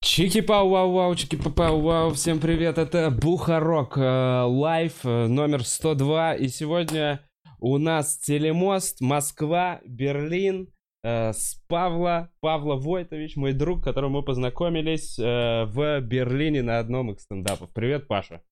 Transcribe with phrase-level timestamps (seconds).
[0.00, 5.64] Чики пау вау вау чики пау вау всем привет это Бухарог э, live э, номер
[5.64, 7.28] 102 и сегодня
[7.58, 15.18] у нас телемост Москва Берлин э, с Павла Павла Войтович мой друг которым мы познакомились
[15.18, 17.70] в Берлине на одном из стендапов.
[17.74, 18.42] Привет Паша.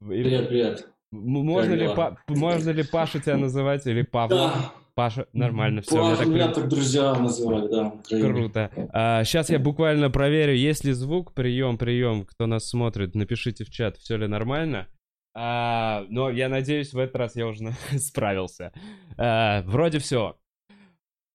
[0.00, 0.88] Привет привет.
[1.10, 4.52] Можно ли, па- можно ли Паша тебя называть или Павла?
[4.54, 4.72] Да.
[4.98, 5.94] Паша, нормально, все.
[5.94, 7.92] Паша, меня так, так друзья называли, да.
[8.08, 8.68] Круто.
[8.92, 11.34] А, сейчас я буквально проверю, есть ли звук.
[11.34, 12.26] Прием, прием.
[12.26, 14.88] Кто нас смотрит, напишите в чат, все ли нормально.
[15.36, 18.72] А, но я надеюсь, в этот раз я уже справился.
[19.16, 20.36] А, вроде все.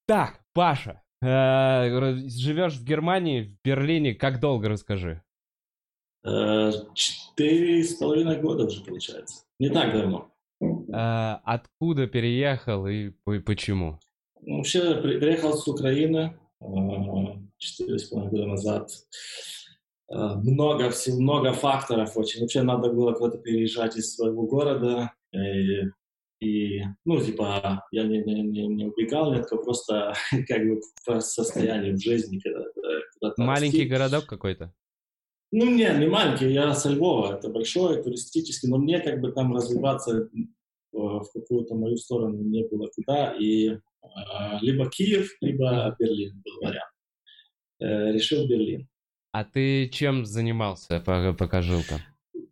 [0.08, 1.86] Так, Паша, а,
[2.28, 5.24] живешь в Германии, в Берлине, как долго, расскажи?
[6.26, 9.46] Э, четыре с половиной года уже получается.
[9.58, 10.33] Не так давно.
[10.94, 14.00] А, откуда переехал и, и почему?
[14.42, 16.66] Ну, вообще, приехал с Украины а,
[17.58, 18.90] четыре с половиной года назад.
[20.12, 22.42] А, много, всего, много факторов очень.
[22.42, 25.12] Вообще надо было куда-то переезжать из своего города.
[25.32, 25.82] И,
[26.40, 30.14] и ну, типа, я не, не, не, не убегал, нет, просто
[30.48, 32.40] как бы по состоянию в жизни.
[32.40, 33.90] Когда, Маленький расти.
[33.90, 34.74] городок какой-то?
[35.52, 39.56] Ну, не, не маленький, я со Львова, это большой, туристический, но мне как бы там
[39.56, 40.28] развиваться
[40.94, 43.80] в какую-то мою сторону не было куда, и э,
[44.62, 46.94] либо Киев, либо Берлин был вариант.
[47.80, 48.88] Э, решил Берлин.
[49.32, 52.02] А ты чем занимался, покажи-ка?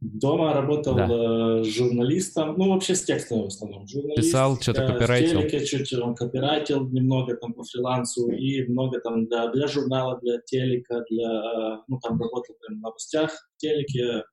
[0.02, 1.08] Дома работал да.
[1.08, 3.86] э, журналистом, ну вообще с текстом в основном.
[3.88, 5.42] Журналист, Писал, что-то копирайтил?
[5.42, 10.20] В телеке чуть он копирайтил немного там по фрилансу и много там для, для журнала,
[10.20, 14.24] для телека, для, ну там работал прям в новостях в телеке,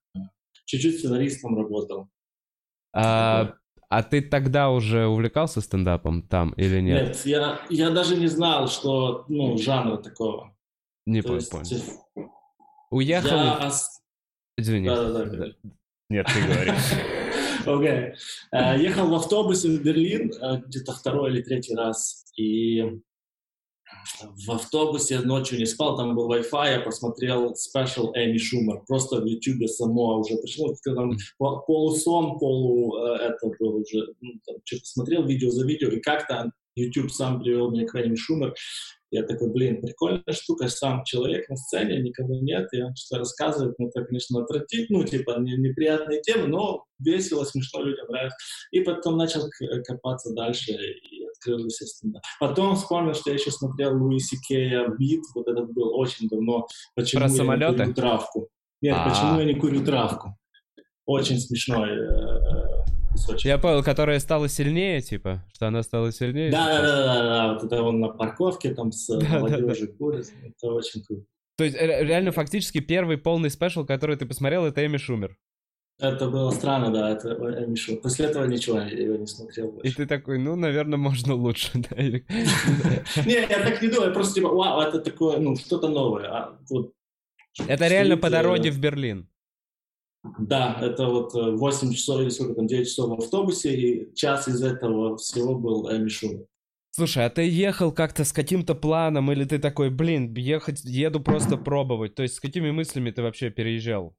[0.64, 2.08] чуть-чуть сценаристом работал.
[2.94, 3.52] А,
[3.89, 7.08] а ты тогда уже увлекался стендапом там или нет?
[7.08, 10.54] Нет, я, я даже не знал, что, ну, жанра такого.
[11.06, 12.28] Не понял, понял.
[12.91, 13.37] Уехал...
[13.37, 13.71] Я...
[14.56, 14.88] Извини.
[14.88, 15.47] Да, да, да.
[16.10, 16.72] Нет, ты говори.
[17.66, 18.15] Окей.
[18.53, 23.00] Э, ехал в автобусе в Берлин э, где-то второй или третий раз, и
[24.20, 29.26] в автобусе ночью не спал, там был Wi-Fi, я посмотрел спешл Эми Шумер, просто в
[29.26, 31.16] YouTube само уже пришло, там
[31.66, 37.10] полусон, полу э, это был уже, ну, там, смотрел видео за видео, и как-то YouTube
[37.10, 38.54] сам привел меня к Эми Шумер,
[39.10, 43.74] я такой, блин, прикольная штука, сам человек на сцене, никого нет, и он что-то рассказывает,
[43.78, 48.36] ну, это, конечно, отвратить, ну, типа, неприятные темы, но весело, смешно, людям нравится.
[48.70, 49.42] И потом начал
[49.86, 52.22] копаться дальше и открыл для себя стендап.
[52.41, 56.66] Потом вспомнил, что я еще смотрел Луи Сикея «Бит», вот этот был очень давно.
[56.94, 57.72] Почему Про я самолеты?
[57.72, 58.48] не курю травку?
[58.80, 59.10] Нет, А-а-а.
[59.10, 60.36] почему я не курю травку?
[61.06, 62.78] Очень смешной э,
[63.18, 63.44] кусочек.
[63.44, 66.50] Я понял, которая стала сильнее, типа, что она стала сильнее.
[66.50, 69.94] Да, да, да, да, да, вот это он на парковке там с да, молодежью да,
[69.94, 71.24] курит, это очень круто.
[71.56, 75.36] То есть реально фактически первый полный спешл, который ты посмотрел, это Эми Шумер.
[76.00, 77.30] Это было странно, да, это
[77.64, 78.00] Эми Шумер.
[78.00, 79.90] После этого ничего я его не смотрел больше.
[79.90, 81.96] И ты такой, ну, наверное, можно лучше, да?
[81.96, 86.28] Не, я так не думаю, я просто типа, вау, это такое, ну, что-то новое.
[86.28, 86.58] А
[87.66, 89.28] это реально по дороге в Берлин.
[90.39, 94.49] Да, это вот 8 э, часов или сколько там, 9 часов в автобусе, и час
[94.49, 96.09] из этого всего был Эми.
[96.91, 101.56] Слушай, а ты ехал как-то с каким-то планом, или ты такой, блин, ехать, еду просто
[101.56, 102.15] пробовать?
[102.15, 104.16] То есть с какими мыслями ты вообще переезжал?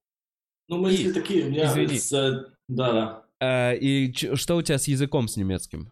[0.70, 1.14] Ну, мысли и...
[1.14, 1.66] такие, у меня...
[1.66, 1.98] Извини.
[1.98, 3.26] С, э, да, да.
[3.42, 5.92] А, и что у тебя с языком, с немецким?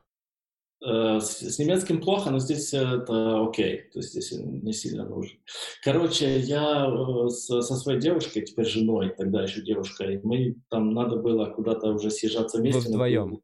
[0.85, 5.39] Э, с, с немецким плохо, но здесь это окей, то есть здесь не сильно нужно.
[5.83, 11.15] Короче, я э, с, со своей девушкой, теперь женой, тогда еще девушкой, мы там надо
[11.15, 12.81] было куда-то уже съезжаться вместе.
[12.81, 13.39] Вы вдвоем?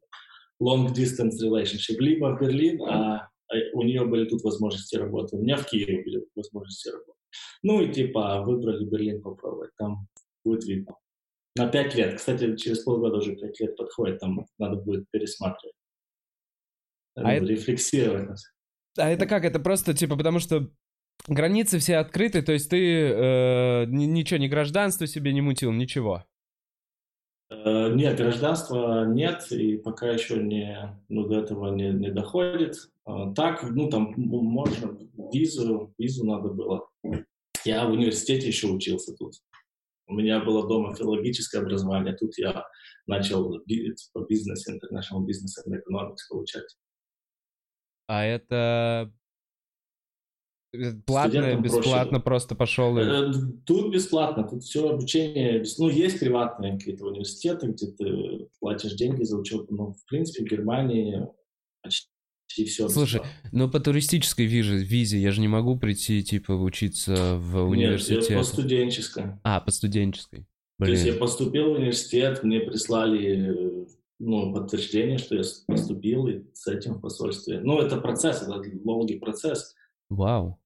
[0.62, 1.98] Long distance relationship.
[1.98, 6.04] Либо в Берлин, а, а у нее были тут возможности работы, у меня в Киеве
[6.04, 7.18] были возможности работы.
[7.64, 10.08] Ну и типа выбрали Берлин попробовать, там
[10.46, 10.98] будет видно.
[11.56, 12.18] На пять лет.
[12.18, 15.74] Кстати, через полгода уже пять лет подходит, там надо будет пересматривать
[17.16, 17.46] а это...
[17.46, 18.42] рефлексировать.
[18.98, 19.46] А это как?
[19.46, 20.70] Это просто типа потому что
[21.28, 26.26] границы все открыты, то есть ты э, ничего, ни гражданство себе не мутил, ничего?
[27.50, 32.76] Э, нет, гражданства нет, и пока еще не, ну, до этого не, не доходит.
[33.06, 34.98] А, так, ну, там можно
[35.34, 36.88] визу, визу надо было.
[37.66, 39.34] Я в университете еще учился тут.
[40.08, 42.66] У меня было дома филологическое образование, тут я
[43.08, 46.76] начал бизнес, international business and economics получать.
[48.08, 49.12] А это
[50.74, 52.24] э, платно, бесплатно проще.
[52.24, 52.98] просто пошел?
[52.98, 53.02] И...
[53.02, 53.32] Э,
[53.66, 59.38] тут бесплатно, тут все обучение, ну, есть приватные какие-то университеты, где ты платишь деньги за
[59.38, 61.28] учебу, но, в принципе, в Германии
[61.82, 62.08] почти
[62.66, 63.22] все Слушай,
[63.52, 68.30] ну по туристической визе, визе я же не могу прийти, типа, учиться в университет.
[68.30, 69.24] Нет, по студенческой.
[69.44, 70.48] А, по студенческой.
[70.80, 70.88] Блин.
[70.88, 73.88] То есть я поступил в университет, мне прислали
[74.20, 77.60] ну, подтверждение, что я поступил и с этим в посольстве.
[77.62, 79.76] Ну, это процесс, это долгий процесс.
[80.10, 80.60] Вау.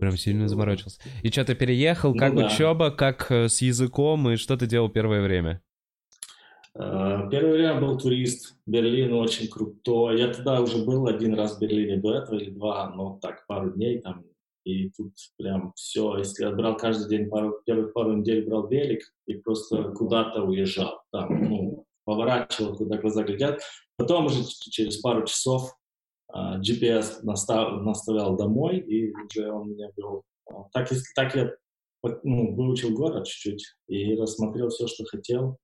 [0.00, 1.00] Прям сильно заморочился.
[1.22, 2.14] И что, ты переехал?
[2.14, 2.46] Как ну, да.
[2.46, 5.60] учеба, как э, с языком, и что ты делал первое время?
[6.76, 8.56] Uh, первое время был турист.
[8.66, 10.18] Берлин очень крутой.
[10.18, 13.70] Я тогда уже был один раз в Берлине до этого или два, но так, пару
[13.70, 14.24] дней там.
[14.64, 16.16] И тут прям все.
[16.16, 21.02] Если я брал каждый день, пару, первых пару недель брал велик и просто куда-то уезжал.
[21.12, 23.60] Там, ну, поворачивал, куда глаза глядят.
[23.96, 25.74] Потом уже через пару часов
[26.34, 30.22] uh, GPS настав, наставлял домой, и уже он меня вел.
[30.50, 31.50] Uh, так, так я
[32.22, 35.58] ну, выучил город чуть-чуть и рассмотрел все, что хотел.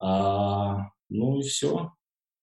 [0.00, 1.92] А, ну и все.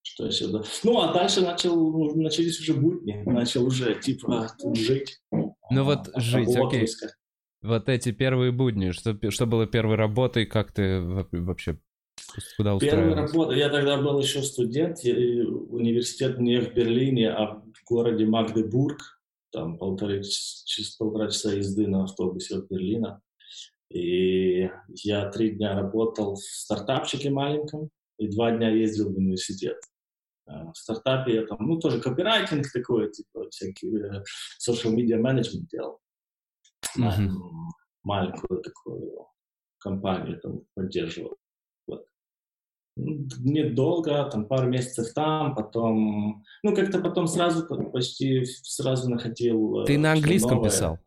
[0.01, 0.63] Что сюда.
[0.83, 3.23] Ну, а дальше начал, ну, начались уже будни.
[3.25, 5.19] Начал уже, типа, жить.
[5.31, 6.87] Ну вот а, жить, окей.
[7.61, 11.79] Вот эти первые будни, что, что было первой работой, как ты вообще
[12.57, 12.77] куда?
[12.79, 18.99] Первая работа, я тогда был еще студент, университет не в Берлине, а в городе Магдебург,
[19.51, 23.21] там полтора, через полтора часа езды на автобусе от Берлина.
[23.89, 27.89] И я три дня работал в стартапчике маленьком
[28.19, 29.77] и два дня ездил в университет.
[30.45, 34.23] А, в стартапе я там, ну, тоже копирайтинг такой, типа, всякий э,
[34.59, 35.99] social media management делал.
[36.97, 37.31] Mm-hmm.
[38.03, 39.27] Маленькую такую
[39.79, 41.37] компанию там поддерживал.
[42.97, 49.81] Недолго, там пару месяцев там, потом, ну, как-то потом сразу, почти сразу находил...
[49.81, 50.97] Э, Ты на английском писал?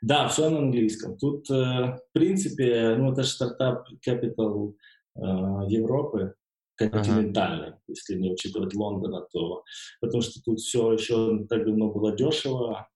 [0.00, 1.16] Да, все на английском.
[1.18, 4.74] Тут, э, в принципе, ну, это же стартап Capital
[5.16, 5.20] э,
[5.68, 6.34] Европы,
[6.76, 7.78] континентальный, ага.
[7.88, 9.62] если не учитывать Лондона, то
[10.00, 12.88] потому что тут все еще так давно было дешево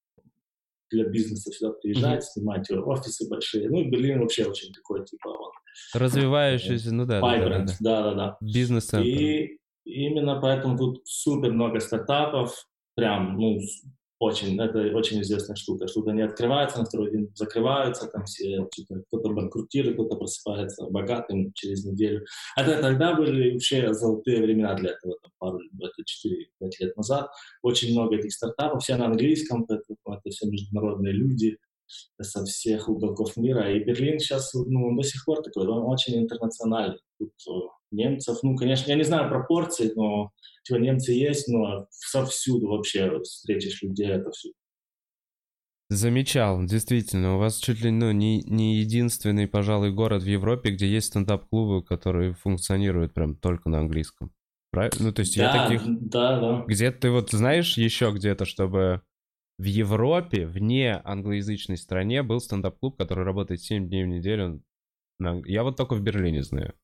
[0.91, 2.33] для бизнеса сюда приезжать, mm-hmm.
[2.33, 3.69] снимать офисы большие.
[3.69, 5.51] Ну, и Берлин вообще очень такой, типа, он...
[5.95, 7.21] Развивающийся, ну да.
[7.21, 8.37] Vibrant, да-да-да.
[8.41, 9.07] Бизнес-центр.
[9.07, 13.61] И именно поэтому тут супер много стартапов, прям, ну,
[14.19, 15.87] очень, это очень известная штука.
[15.87, 18.67] Что-то не открывается, на второй день закрываются, там все,
[19.09, 22.25] кто-то банкрутирует, кто-то просыпается богатым через неделю.
[22.57, 26.03] Это тогда были вообще золотые времена для этого, там, пару, это
[26.63, 27.31] 4-5 лет назад.
[27.63, 31.59] Очень много этих стартапов, все на английском, это, это все международные люди
[32.21, 33.73] со всех уголков мира.
[33.73, 36.99] И Берлин сейчас ну, до сих пор такой, он очень интернациональный.
[37.19, 37.33] Тут
[37.91, 40.31] немцев, ну, конечно, я не знаю пропорции, но
[40.65, 44.51] типа немцы есть, но совсюду вообще встретишь людей это все.
[45.91, 50.87] Замечал, действительно, у вас чуть ли ну, не, не единственный, пожалуй, город в Европе, где
[50.87, 54.31] есть стендап-клубы, которые функционируют прям только на английском.
[54.71, 54.97] Правильно?
[55.01, 55.83] Ну, то есть да, я таких...
[55.87, 56.65] Да, да.
[56.67, 59.01] Где ты вот знаешь еще где-то, чтобы
[59.59, 64.63] в Европе, вне англоязычной стране, был стендап-клуб, который работает 7 дней в неделю.
[65.47, 66.75] Я вот только в Берлине знаю.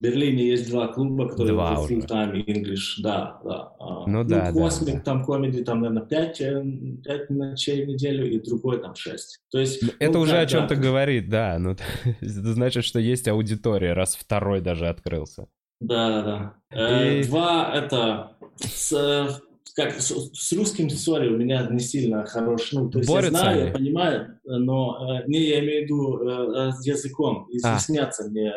[0.00, 3.72] В Берлине есть два клуба, которые два full time English, да, да.
[3.78, 8.28] А, ну, ну да, Cosmic, да, там комедий, там, наверное, 5, 5 ночей в неделю,
[8.28, 9.40] и другой там 6.
[9.50, 11.56] То есть, ну, Это ну, уже да, о чем-то да, говорит, да.
[11.58, 11.70] Ну,
[12.04, 15.46] это значит, что есть аудитория, раз второй даже открылся.
[15.80, 17.18] Да, да, да.
[17.18, 17.24] И...
[17.24, 19.42] Два, это с,
[19.74, 22.78] как с, с русским сори у меня не сильно хороший.
[22.78, 23.66] Ну, то есть Борются я знаю, они?
[23.66, 27.46] я понимаю, но э, не, я имею в виду э, э с языком.
[27.50, 28.28] Изъясняться а.
[28.28, 28.52] мне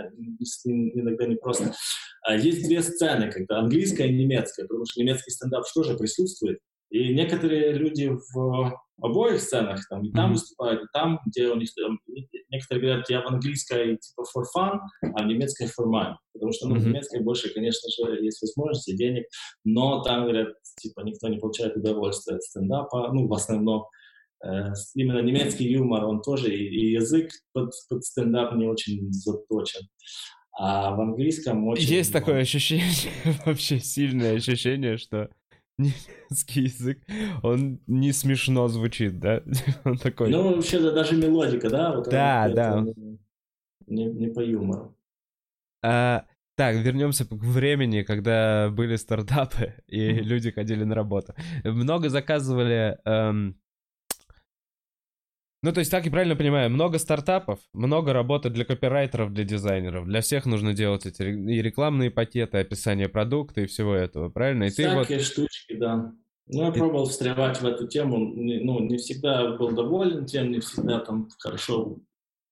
[0.93, 1.73] иногда не просто.
[2.23, 6.59] А есть две сцены, когда английская и немецкая, потому что немецкий стендап тоже присутствует.
[6.89, 10.33] И некоторые люди в обоих сценах, там, и там mm-hmm.
[10.33, 11.99] выступают, и там, где у них, там,
[12.49, 16.67] некоторые говорят, я в английской типа for fun, а в немецкой for money, потому что,
[16.67, 16.79] ну, mm-hmm.
[16.79, 19.25] в немецкой больше, конечно же, есть возможности, денег,
[19.63, 20.49] но там, говорят,
[20.79, 23.85] типа, никто не получает удовольствие от стендапа, ну, в основном,
[24.45, 29.81] э, именно немецкий юмор, он тоже, и, и язык под, под стендап не очень заточен.
[30.57, 31.83] А в английском очень...
[31.83, 33.11] Есть такое ощущение,
[33.45, 35.29] вообще сильное ощущение, что
[35.77, 36.99] немецкий язык,
[37.43, 39.43] он не смешно звучит, да?
[39.83, 40.29] он такой...
[40.29, 41.95] Ну, вообще, да, даже мелодика, да?
[41.95, 42.85] Вот да, да.
[43.87, 44.95] Не, не по юмору.
[45.83, 50.21] А, так, вернемся к времени, когда были стартапы, и mm-hmm.
[50.21, 51.35] люди ходили на работу.
[51.63, 53.59] Много заказывали эм,
[55.65, 60.05] ну, то есть, так и правильно понимаю, много стартапов, много работы для копирайтеров, для дизайнеров.
[60.05, 64.65] Для всех нужно делать эти и рекламные пакеты, описание продукта и всего этого, правильно?
[64.65, 65.23] И Всякие ты вот...
[65.23, 66.13] штучки, да.
[66.45, 70.99] Ну, я пробовал встревать в эту тему, ну, не всегда был доволен тем, не всегда
[70.99, 71.97] там хорошо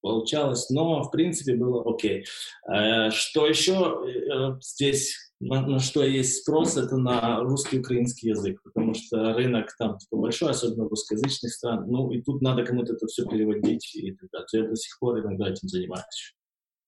[0.02, 2.26] получалось, но в принципе было окей.
[2.68, 8.30] Э, что еще э, здесь, на, на что есть спрос, это на русский и украинский
[8.30, 12.64] язык, потому что рынок там типа, большой, особенно в русскоязычных стран, ну и тут надо
[12.64, 14.48] кому-то это все переводить, и так далее.
[14.54, 16.36] Я до сих пор иногда этим занимаюсь.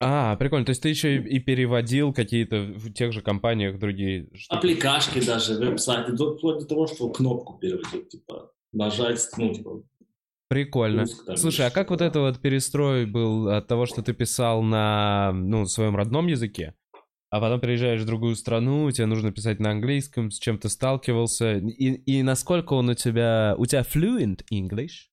[0.01, 0.65] А, прикольно.
[0.65, 4.57] То есть ты еще и переводил какие-то в тех же компаниях другие штуки?
[4.57, 9.83] Аппликашки даже, веб-сайты, вплоть до того, что кнопку переводил, типа, нажать, ну, типа,
[10.47, 11.03] Прикольно.
[11.03, 15.31] Пуск, Слушай, а как вот это вот перестрой был от того, что ты писал на,
[15.33, 16.75] ну, своем родном языке,
[17.35, 21.57] а потом переезжаешь в другую страну, тебе нужно писать на английском, с чем ты сталкивался,
[21.57, 23.55] и, и насколько он у тебя...
[23.57, 25.09] У тебя fluent English?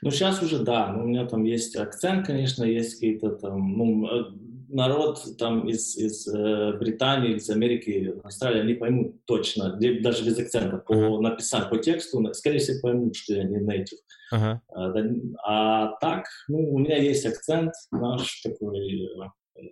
[0.00, 4.06] Ну, сейчас уже да, ну, у меня там есть акцент, конечно, есть какие-то там, ну,
[4.06, 4.24] э,
[4.68, 10.78] народ там из, из э, Британии, из Америки, Австралии, они поймут точно, даже без акцента,
[10.78, 11.20] по uh-huh.
[11.20, 13.98] написанию, по тексту, скорее всего, поймут, что я не native.
[14.32, 14.60] Uh-huh.
[14.68, 14.92] А,
[15.44, 19.62] а так, ну, у меня есть акцент наш такой, э,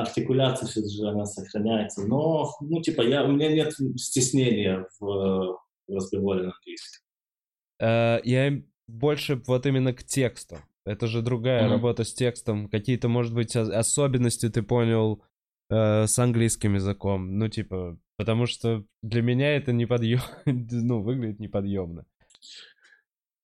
[0.00, 5.60] артикуляция все же она сохраняется, но, ну, типа, я, у меня нет стеснения в, в
[5.88, 7.04] разговоре на английском.
[7.82, 10.58] Uh, я больше вот именно к тексту.
[10.84, 11.70] Это же другая mm-hmm.
[11.70, 12.68] работа с текстом.
[12.68, 15.22] Какие-то, может быть, особенности ты понял
[15.68, 17.38] э, с английским языком.
[17.38, 20.20] Ну, типа, потому что для меня это неподъем...
[20.46, 22.06] ну, выглядит неподъемно.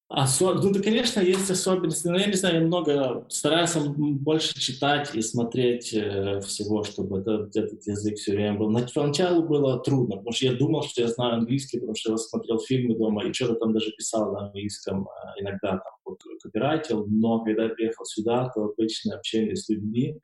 [0.08, 0.54] Осо...
[0.54, 5.20] Ну, да, конечно, есть особенности, но я не знаю, я много стараюсь больше читать и
[5.20, 8.72] смотреть э, всего, чтобы этот, этот язык все время был.
[8.94, 12.60] Поначалу было трудно, потому что я думал, что я знаю английский, потому что я смотрел
[12.60, 17.64] фильмы дома и что-то там даже писал на английском, э, иногда там копирайтил, но когда
[17.64, 20.20] я приехал сюда, то обычное общение с людьми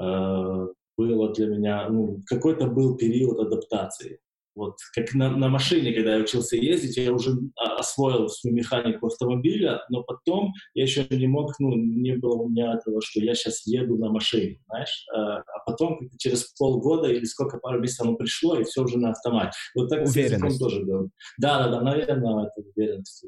[0.00, 4.20] э, было для меня, ну, какой-то был период адаптации.
[4.54, 9.82] Вот как на, на машине, когда я учился ездить, я уже освоил свою механику автомобиля,
[9.90, 13.66] но потом я еще не мог, ну, не было у меня этого, что я сейчас
[13.66, 15.06] еду на машине, знаешь.
[15.12, 19.10] А, а потом через полгода или сколько, пару месяцев оно пришло, и все уже на
[19.10, 19.56] автомате.
[19.74, 21.08] Вот так с языком тоже было.
[21.38, 23.26] Да, да, да, наверное, это уверенность.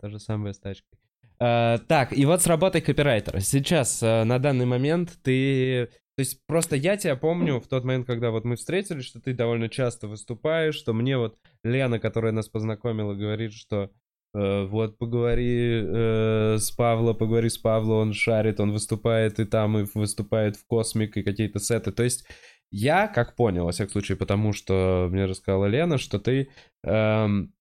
[0.00, 0.98] То же самое с тачкой.
[1.40, 3.38] Uh, так, и вот с работой копирайтера.
[3.38, 5.88] Сейчас, uh, на данный момент, ты
[6.18, 9.34] то есть просто я тебя помню в тот момент, когда вот мы встретились, что ты
[9.34, 13.92] довольно часто выступаешь, что мне вот Лена, которая нас познакомила, говорит, что
[14.34, 19.78] э, вот поговори э, с Павло, поговори с Павло, он шарит, он выступает и там,
[19.78, 21.92] и выступает в Космик, и какие-то сеты.
[21.92, 22.26] То есть
[22.72, 26.48] я, как понял, во всяком случае, потому что мне рассказала Лена, что ты,
[26.82, 27.54] эм,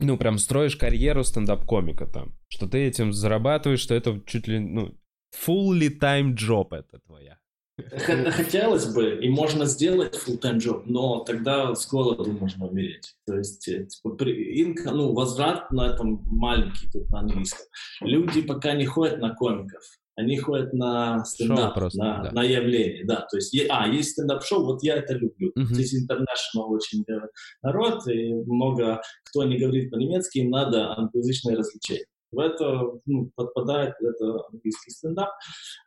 [0.00, 4.98] ну, прям строишь карьеру стендап-комика там, что ты этим зарабатываешь, что это чуть ли, ну,
[5.46, 7.38] fully time job это твоя.
[7.76, 13.14] Хотелось бы, и можно сделать full-time job, но тогда с голоду можно умереть.
[13.26, 17.66] То есть, э, типа, инка, ну, возврат на этом маленький, тут на английском.
[18.00, 19.82] Люди пока не ходят на комиков,
[20.14, 22.30] они ходят на стендап, просто, на, да.
[22.30, 25.52] на явление, да, то есть, а, есть стендап-шоу, вот я это люблю.
[25.58, 25.64] Uh-huh.
[25.64, 27.26] Здесь international очень э,
[27.62, 32.06] народ, и много кто не говорит по-немецки, им надо англоязычное развлечение.
[32.34, 35.30] В это ну, подпадает это английский стендап.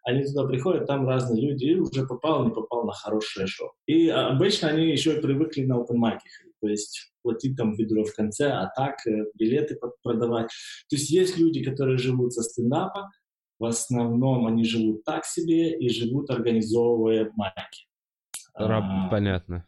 [0.04, 3.72] Они туда приходят, там разные люди, и уже попал, не попал на хорошее шоу.
[3.86, 6.20] И обычно они еще и привыкли на open mic
[6.62, 10.48] то есть платить там ведро в конце, а так э, билеты продавать.
[10.89, 13.12] То есть есть люди, которые живут со стендапа,
[13.60, 17.88] в основном они живут так себе и живут организовывая майки.
[18.54, 19.68] Раб, а, понятно.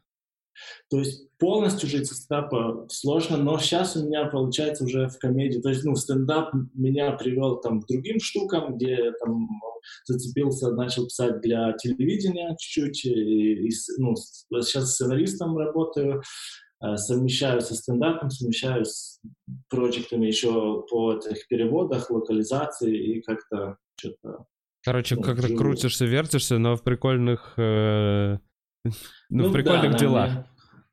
[0.89, 5.59] То есть полностью жить со стендапа сложно, но сейчас у меня получается уже в комедии,
[5.59, 9.47] то есть, ну, стендап меня привел там к другим штукам, где я там
[10.05, 16.21] зацепился, начал писать для телевидения чуть-чуть, и, и ну, сейчас сценаристом работаю,
[16.83, 19.21] э, совмещаю со стендапом, совмещаю с
[19.69, 24.45] проектами еще по этих переводах, локализации и как-то что-то...
[24.83, 27.53] Короче, ну, как-то крутишься, вертишься, но в прикольных...
[27.57, 28.37] Э
[28.85, 28.91] ну,
[29.29, 30.31] ну в прикольных да, делах.
[30.31, 30.45] Мне,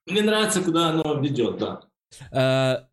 [0.07, 1.81] мне нравится, куда оно ведет, да.
[2.33, 2.89] А,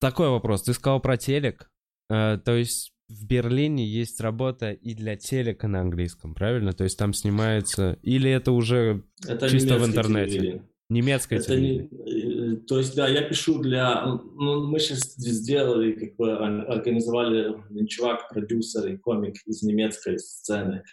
[0.00, 0.62] такой вопрос.
[0.62, 1.70] Ты сказал про телек.
[2.08, 6.72] А, то есть в Берлине есть работа и для телека на английском, правильно?
[6.72, 7.98] То есть там снимается...
[8.02, 10.38] Или это уже это чисто в интернете?
[10.38, 10.62] Телевидение.
[10.88, 14.04] Немецкое это не, э, То есть, да, я пишу для...
[14.04, 20.84] Ну, мы сейчас сделали, как бы организовали чувак, продюсер и комик из немецкой сцены.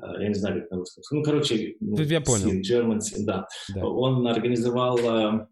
[0.00, 1.02] Э, я не знаю, как на русском.
[1.10, 2.48] Ну, короче, ну, я понял.
[2.48, 3.48] Scene, German scene, да.
[3.74, 3.86] да.
[3.86, 5.46] Он организовал uh,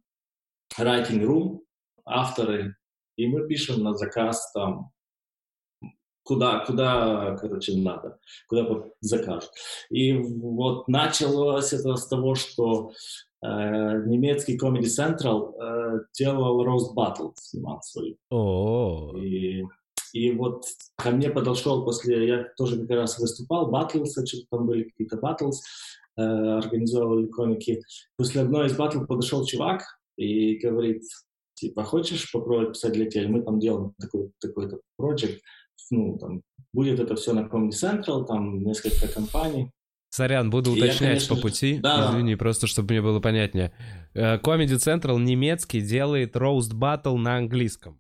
[0.79, 1.61] writing room,
[2.05, 2.77] авторы,
[3.17, 4.91] и мы пишем на заказ там
[6.25, 9.51] куда, куда, короче, надо, куда закажут.
[9.91, 12.91] И вот началось это с того, что
[13.43, 18.17] э, немецкий Comedy Central э, делал Roast Battle, снимал свою.
[18.33, 19.19] Oh.
[19.21, 19.65] И
[20.14, 20.64] И вот
[20.97, 25.61] ко мне подошел после, я тоже как раз выступал, батлс, что-то там были какие-то батлс,
[26.16, 27.83] э, организовывали комики.
[28.16, 29.83] После одной из батл подошел чувак
[30.16, 31.02] и говорит,
[31.54, 33.28] типа, хочешь попробовать писать для тебя?
[33.28, 35.42] Мы там делаем такой, такой-то проект,
[35.90, 36.42] ну, там,
[36.73, 39.73] будет это все на Comedy Central, там несколько компаний.
[40.11, 41.78] Сорян, буду уточнять я, конечно, по пути.
[41.83, 42.11] Да.
[42.12, 43.73] Извини, просто чтобы мне было понятнее.
[44.14, 47.99] Э, Comedy Central немецкий делает Roast Battle на английском.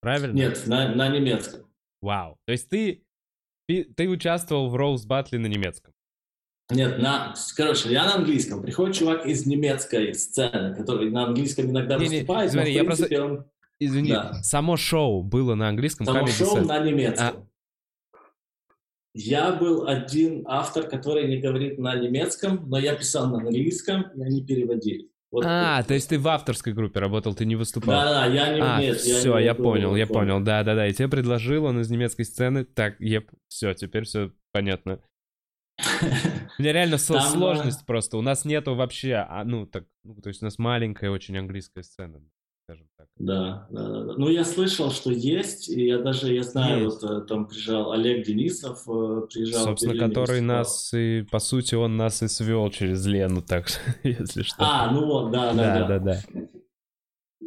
[0.00, 0.34] Правильно?
[0.34, 1.66] Нет, на, на немецком.
[2.00, 2.38] Вау.
[2.46, 3.04] То есть ты,
[3.68, 5.92] ты, ты участвовал в Roast Battle на немецком?
[6.70, 8.62] Нет, на, короче, я на английском.
[8.62, 12.50] Приходит чувак из немецкой сцены, который на английском иногда не, выступает.
[12.50, 13.24] Не, смотри, я просто...
[13.24, 13.44] Он...
[13.82, 14.34] Извини, да.
[14.42, 16.06] само шоу было на английском.
[16.06, 17.26] Само шоу на немецком.
[17.26, 18.20] А...
[19.14, 24.22] Я был один автор, который не говорит на немецком, но я писал на английском, и
[24.22, 25.10] они переводили.
[25.30, 27.94] Вот а, то есть ты в авторской группе работал, ты не выступал?
[27.94, 28.60] Да, да, я не...
[28.60, 32.24] А, нет, все, я, я понял, я понял, да-да-да, и тебе предложил он из немецкой
[32.24, 35.00] сцены, так, еп, все, теперь все понятно.
[36.58, 40.28] У меня реально Там, сложность просто, у нас нету вообще, а, ну, так, ну, то
[40.28, 42.20] есть у нас маленькая очень английская сцена
[42.70, 43.06] скажем так.
[43.18, 44.14] Да, да, да.
[44.16, 47.02] Ну, я слышал, что есть, и я даже, я знаю, есть.
[47.02, 49.64] вот э, там приезжал Олег Денисов, э, приезжал.
[49.64, 53.68] Собственно, который нас и, по сути, он нас и свел через Лену, так
[54.02, 54.56] если что.
[54.58, 55.88] А, ну вот, да, да, да.
[55.88, 56.20] да, да.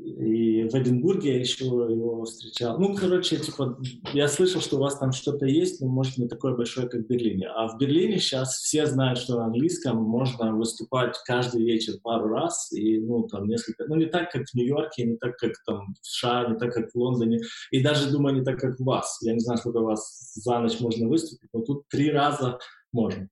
[0.04, 2.78] И в Эдинбурге я еще его встречал.
[2.78, 3.80] Ну, короче, типа,
[4.14, 7.08] я слышал, что у вас там что-то есть, но, может, не такое большое, как в
[7.08, 7.48] Берлине.
[7.48, 12.70] А в Берлине сейчас все знают, что на английском можно выступать каждый вечер пару раз,
[12.74, 13.86] и, ну, там, несколько...
[13.88, 16.92] Ну, не так, как в Нью-Йорке, не так, как там в США, не так, как
[16.92, 17.40] в Лондоне,
[17.72, 19.20] и даже, думаю, не так, как у вас.
[19.22, 22.60] Я не знаю, сколько у вас за ночь можно выступить, но тут три раза
[22.92, 23.30] можно.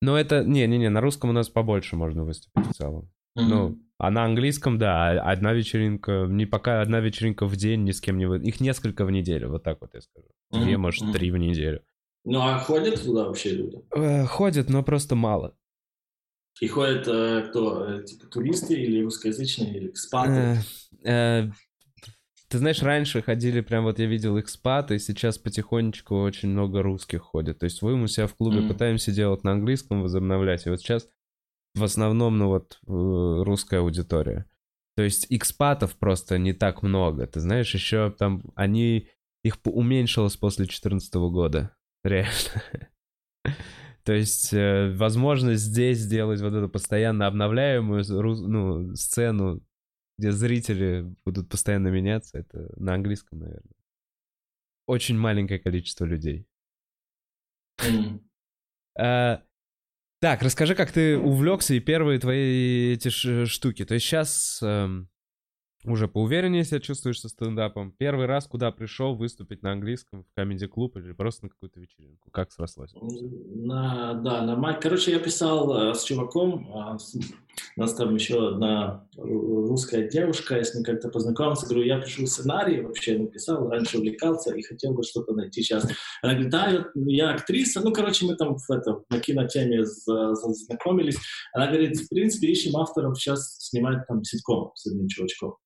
[0.00, 0.42] Но это...
[0.42, 3.10] Не-не-не, на русском у нас побольше можно выступить в целом.
[3.38, 3.42] Mm-hmm.
[3.48, 8.00] Ну, а на английском, да, одна вечеринка, не пока одна вечеринка в день ни с
[8.00, 8.26] кем не...
[8.26, 8.38] Вы...
[8.38, 10.26] Их несколько в неделю, вот так вот я скажу.
[10.52, 10.64] Mm-hmm.
[10.64, 11.12] Две, может, mm-hmm.
[11.12, 11.82] три в неделю.
[12.24, 13.78] Ну, а ходят туда вообще люди?
[13.94, 15.56] Э, ходят, но просто мало.
[16.60, 17.86] И ходят э, кто?
[17.86, 20.58] Э, типа туристы или русскоязычные, или экспаты?
[21.04, 21.48] Э,
[22.48, 27.58] ты знаешь, раньше ходили, прям вот я видел экспаты, сейчас потихонечку очень много русских ходит.
[27.58, 28.68] То есть мы у себя в клубе mm-hmm.
[28.68, 30.66] пытаемся делать на английском, возобновлять.
[30.66, 31.08] И вот сейчас
[31.74, 34.46] в основном, ну вот, э, русская аудитория.
[34.96, 37.26] То есть экспатов просто не так много.
[37.26, 39.08] Ты знаешь, еще там они...
[39.42, 41.76] Их уменьшилось после 2014 года.
[42.02, 42.62] Реально.
[44.04, 49.62] То есть э, возможность здесь сделать вот эту постоянно обновляемую ну, сцену,
[50.18, 53.72] где зрители будут постоянно меняться, это на английском, наверное.
[54.86, 56.46] Очень маленькое количество людей.
[57.80, 58.20] Mm.
[58.96, 59.42] Uh,
[60.24, 63.10] так, расскажи, как ты увлекся и первые твои эти
[63.44, 63.84] штуки.
[63.84, 65.10] То есть сейчас эм,
[65.84, 67.92] уже поувереннее себя чувствуешь со стендапом.
[67.92, 72.30] Первый раз куда пришел выступить на английском в комедий клуб или просто на какую-то вечеринку?
[72.30, 72.94] Как срослось?
[72.94, 74.80] На, да, на май.
[74.80, 76.74] Короче, я писал э, с чуваком.
[76.74, 76.98] Э,
[77.76, 81.66] у нас там еще одна русская девушка, я с ней как-то познакомился.
[81.66, 85.86] Говорю, я пишу сценарий, вообще написал, раньше увлекался и хотел бы что-то найти сейчас.
[86.22, 87.80] Она говорит, да, я актриса.
[87.80, 91.16] Ну, короче, мы там в это, на кинотеме знакомились.
[91.52, 95.56] Она говорит, в принципе, ищем авторов сейчас снимать там ситком с одним чувачком.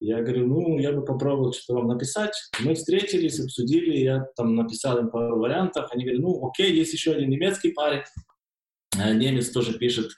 [0.00, 2.34] Я говорю, ну, я бы попробовал что-то вам написать.
[2.60, 5.88] Мы встретились, обсудили, я там написал им пару вариантов.
[5.92, 8.02] Они говорят, ну, окей, есть еще один немецкий парень.
[8.98, 10.10] Э, немец тоже пишет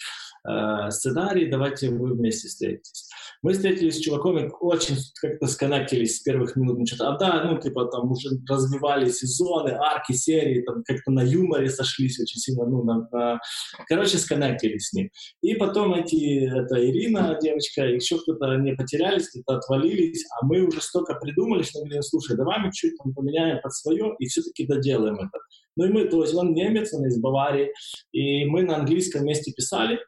[0.49, 3.09] э, сценарий, давайте вы вместе встретитесь.
[3.43, 6.79] Мы встретились с чуваком и очень как-то сконнектились с первых минут.
[6.79, 11.69] Ну, а да, ну, типа, там уже развивали сезоны, арки, серии, там как-то на юморе
[11.69, 13.41] сошлись очень сильно, ну, на, на...
[13.87, 15.11] короче, сконнектились с ним.
[15.43, 20.81] И потом эти, это Ирина, девочка, еще кто-то, не потерялись, где-то отвалились, а мы уже
[20.81, 24.67] столько придумали, что мы говорим, слушай, давай мы чуть там поменяем под свое и все-таки
[24.67, 25.39] доделаем это.
[25.77, 27.73] Ну и мы, то есть он немец, он из Баварии,
[28.13, 29.99] и мы на английском вместе писали,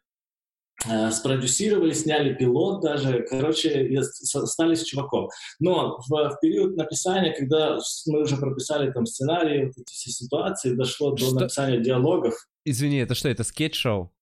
[1.10, 5.28] спродюсировали, сняли пилот даже, короче, стали с чуваком.
[5.58, 10.74] Но в, в период написания, когда мы уже прописали там сценарий, вот эти все ситуации,
[10.74, 11.30] дошло что?
[11.30, 12.34] до написания диалогов.
[12.64, 14.12] Извини, это что, это скетч-шоу?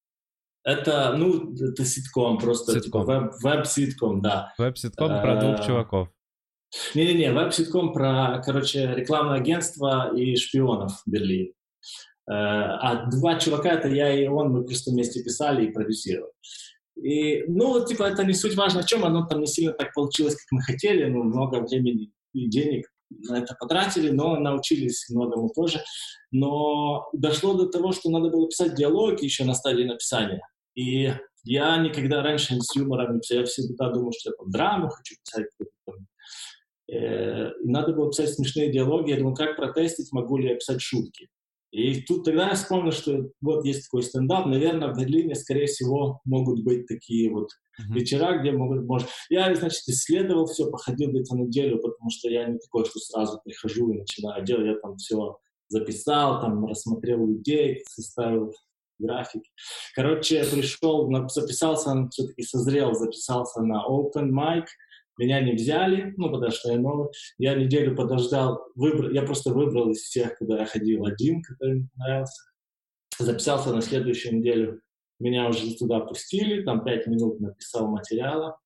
[0.64, 3.03] Это, ну, это ситком, просто типа ситком.
[3.03, 4.55] типа веб-ситком, да.
[4.57, 6.09] Веб-ситком про двух э, чуваков.
[6.94, 11.53] Не-не-не, веб-ситком про, короче, рекламное агентство и шпионов в Берлине.
[12.27, 16.33] Э, а два чувака, это я и он, мы просто вместе писали и продюсировали.
[16.97, 20.37] И, ну, типа, это не суть важно, о чем, оно там не сильно так получилось,
[20.37, 25.83] как мы хотели, ну, много времени и денег на это потратили, но научились многому тоже.
[26.31, 30.41] Но дошло до того, что надо было писать диалоги еще на стадии написания.
[30.75, 31.13] И
[31.45, 35.15] я никогда раньше с юмором не писал, я всегда думал, что я там драму хочу
[35.23, 35.47] писать,
[36.91, 39.11] Э, надо было писать смешные диалоги.
[39.11, 41.29] Я думал, как протестить, могу ли я писать шутки.
[41.75, 44.47] И тут тогда я вспомнил, что вот есть такой стендап.
[44.47, 47.95] Наверное, в Берлине, скорее всего, могут быть такие вот mm-hmm.
[47.95, 49.09] вечера, где могут, может...
[49.29, 53.91] Я, значит, исследовал все, походил где-то неделю, потому что я не такой, что сразу прихожу
[53.91, 54.67] и начинаю делать.
[54.67, 58.55] Я там все записал, там рассмотрел людей, составил
[59.01, 59.51] графики.
[59.97, 64.67] Короче, я пришел, записался, все-таки созрел, записался на open mic,
[65.18, 67.09] меня не взяли, ну, потому что я новый.
[67.38, 71.88] Я неделю подождал, выбрал, я просто выбрал из всех, куда я ходил, один, который мне
[71.96, 72.42] понравился.
[73.18, 74.81] Записался на следующую неделю.
[75.20, 78.59] Меня уже туда пустили, там пять минут написал материала.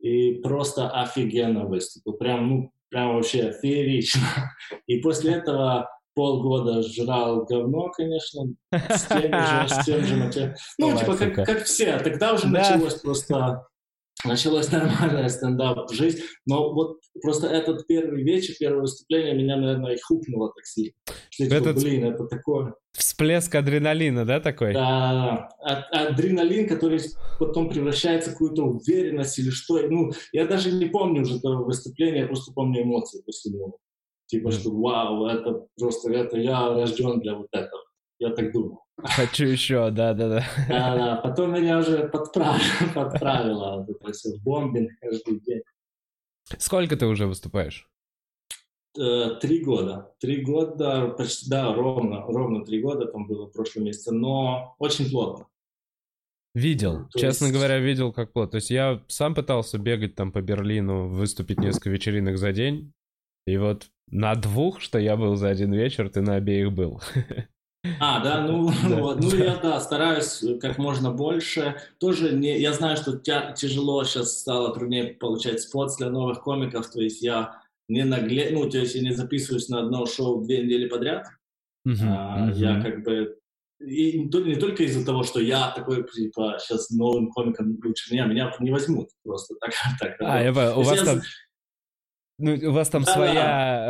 [0.00, 2.14] И просто офигенно выступил.
[2.14, 4.52] Прям, ну, прям вообще феерично.
[4.86, 10.54] И после этого полгода жрал говно, конечно, с тем же, с тем же материалом.
[10.78, 11.98] Ну, типа, как, как все.
[11.98, 13.66] Тогда уже началось просто
[14.24, 20.52] началась нормальная стендап-жизнь, но вот просто этот первый вечер, первое выступление меня, наверное, и хукнуло
[20.54, 20.94] так сильно.
[21.30, 22.74] Что, типа, этот блин, это такое...
[22.92, 24.72] Всплеск адреналина, да, такой?
[24.72, 27.00] Да, а, адреналин, который
[27.38, 29.78] потом превращается в какую-то уверенность или что.
[29.88, 33.78] Ну, я даже не помню уже этого выступления, я просто помню эмоции после него.
[34.26, 37.82] Типа, что вау, это просто, это я рожден для вот этого.
[38.18, 38.84] Я так думал.
[39.02, 40.44] Хочу еще, да-да-да.
[40.68, 42.60] Да-да, потом меня уже подправило,
[42.94, 45.62] подправило это все, бомбинг каждый день.
[46.58, 47.88] Сколько ты уже выступаешь?
[48.96, 50.14] Э, три года.
[50.20, 55.10] Три года, почти, да, ровно, ровно три года там было в прошлом месяце, но очень
[55.10, 55.48] плотно.
[56.54, 57.56] Видел, То честно есть...
[57.56, 58.52] говоря, видел как плотно.
[58.52, 62.92] То есть я сам пытался бегать там по Берлину, выступить несколько вечеринок за день,
[63.46, 67.02] и вот на двух, что я был за один вечер, ты на обеих был.
[68.00, 68.96] А, да, ну, да.
[68.96, 71.76] Вот, ну я, да, стараюсь как можно больше.
[71.98, 76.90] Тоже не, я знаю, что тя, тяжело сейчас стало труднее получать спот для новых комиков,
[76.90, 80.64] то есть я не нагле, ну, то есть я не записываюсь на одно шоу две
[80.64, 81.26] недели подряд.
[81.86, 82.54] Uh-huh, а, uh-huh.
[82.54, 83.36] Я как бы
[83.80, 88.52] и не только из-за того, что я такой, типа, сейчас новым комиком лучше меня, меня
[88.60, 89.72] не возьмут просто так.
[90.00, 91.20] так а, я у вас я, там
[92.38, 93.84] ну, у вас там да, своя,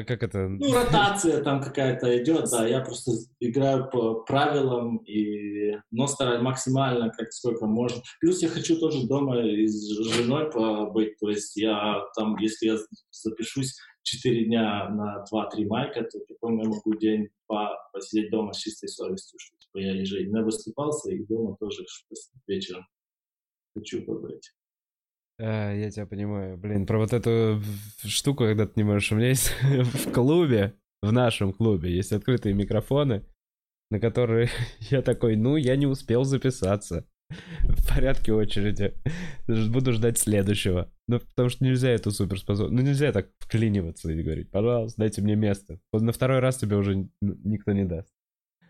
[0.00, 0.48] Э, как это?
[0.48, 2.66] Ну, ротация там какая-то идет, да.
[2.66, 8.02] Я просто играю по правилам, и, но стараюсь максимально, как сколько можно.
[8.20, 11.18] Плюс я хочу тоже дома и с женой побыть.
[11.18, 12.76] То есть я там, если я
[13.10, 18.58] запишусь 4 дня на 2-3 майка, то потом я могу день по посидеть дома с
[18.58, 21.84] чистой совестью, что типа, я ежедневно выступался, и дома тоже
[22.46, 22.86] вечером
[23.74, 24.52] хочу побыть.
[25.38, 26.56] А, я тебя понимаю.
[26.56, 27.62] Блин, про вот эту
[28.04, 29.12] штуку, когда ты не можешь...
[29.12, 33.24] У меня есть в клубе, в нашем клубе, есть открытые микрофоны,
[33.90, 34.48] на которые
[34.80, 37.06] я такой, ну, я не успел записаться.
[37.28, 38.94] В порядке очереди.
[39.48, 40.92] Буду ждать следующего.
[41.08, 42.74] Ну, потому что нельзя эту суперспособность...
[42.74, 45.80] Ну, нельзя так вклиниваться и говорить, пожалуйста, дайте мне место.
[45.92, 48.15] На второй раз тебе уже никто не даст.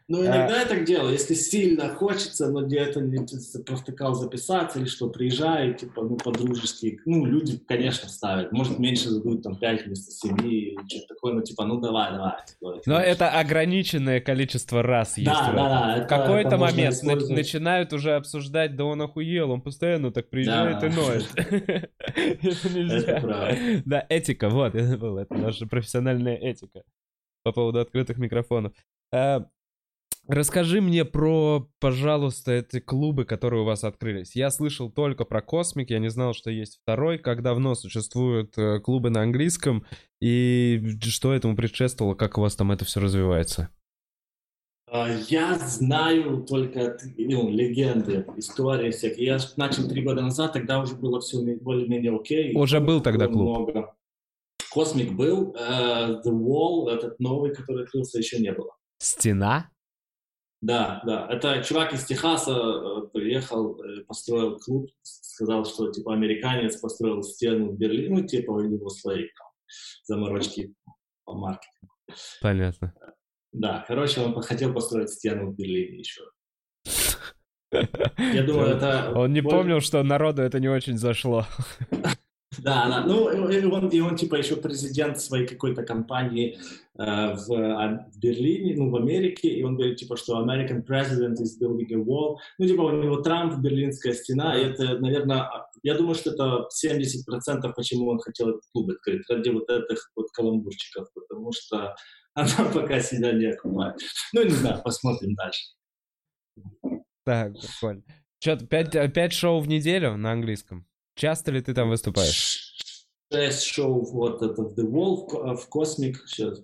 [0.09, 0.59] Ну, иногда а...
[0.61, 3.19] я так делаю, если сильно хочется, но где-то не
[3.64, 7.01] провтыкал записаться или что, приезжаю, типа, ну, по-дружески.
[7.05, 8.53] Ну, люди, конечно, ставят.
[8.53, 12.35] Может, меньше дадут, там, 5 вместо 7 или что-то такое, ну, типа, ну, давай, давай.
[12.47, 15.29] Типа, но это ограниченное количество раз есть.
[15.29, 16.05] Да, да, да.
[16.05, 21.29] В какой-то момент начинают уже обсуждать, да он охуел, он постоянно так приезжает и ноет.
[22.07, 23.83] Это нельзя.
[23.85, 26.83] Да, этика, вот, это наша профессиональная этика
[27.42, 28.73] по поводу открытых микрофонов.
[29.12, 29.47] А,
[30.29, 34.35] Расскажи мне про, пожалуйста, эти клубы, которые у вас открылись.
[34.35, 37.19] Я слышал только про Космик, я не знал, что есть второй.
[37.19, 39.87] Как давно существуют э, клубы на английском?
[40.21, 42.15] И что этому предшествовало?
[42.15, 43.69] Как у вас там это все развивается?
[44.91, 49.27] А, я знаю только ну, легенды, истории всякие.
[49.27, 52.53] Я начал три года назад, тогда уже было все более-менее окей.
[52.57, 53.59] Уже был тогда клуб?
[53.59, 53.95] Много.
[54.73, 58.77] Космик был, uh, The Wall, этот новый, который открылся, еще не было.
[58.99, 59.71] Стена?
[60.61, 61.29] Да, да.
[61.31, 67.73] Это чувак из Техаса э, приехал, э, построил клуб, сказал, что типа американец построил стену
[67.73, 69.49] в Берлине, ну типа у него свои там,
[70.05, 70.75] заморочки
[71.25, 71.92] по маркетингу.
[72.40, 72.95] Понятно.
[73.53, 76.23] Да, короче, он хотел построить стену в Берлине еще.
[77.73, 79.12] Я думаю, это...
[79.14, 81.47] Он не помнил, что народу это не очень зашло.
[82.59, 83.05] Да, да.
[83.05, 86.59] Ну, и он, и он типа еще президент своей какой-то компании
[86.99, 91.35] э, в, а, в Берлине, ну, в Америке, и он говорит, типа, что American president
[91.35, 92.37] is building a wall.
[92.59, 95.51] Ну, типа, у него Трамп, Берлинская стена, и это, наверное,
[95.83, 100.31] я думаю, что это 70% почему он хотел этот клуб открыть, ради вот этих вот
[100.33, 101.95] каламбурчиков, потому что
[102.35, 103.97] она пока себя не окупает.
[104.33, 105.65] Ну, не знаю, посмотрим дальше.
[107.25, 108.03] Так, прикольно.
[108.39, 110.87] Что, пять, пять шоу в неделю на английском?
[111.16, 112.66] Часто ли ты там выступаешь?
[113.33, 116.62] шесть шоу вот это The Wall, в Cosmic, сейчас,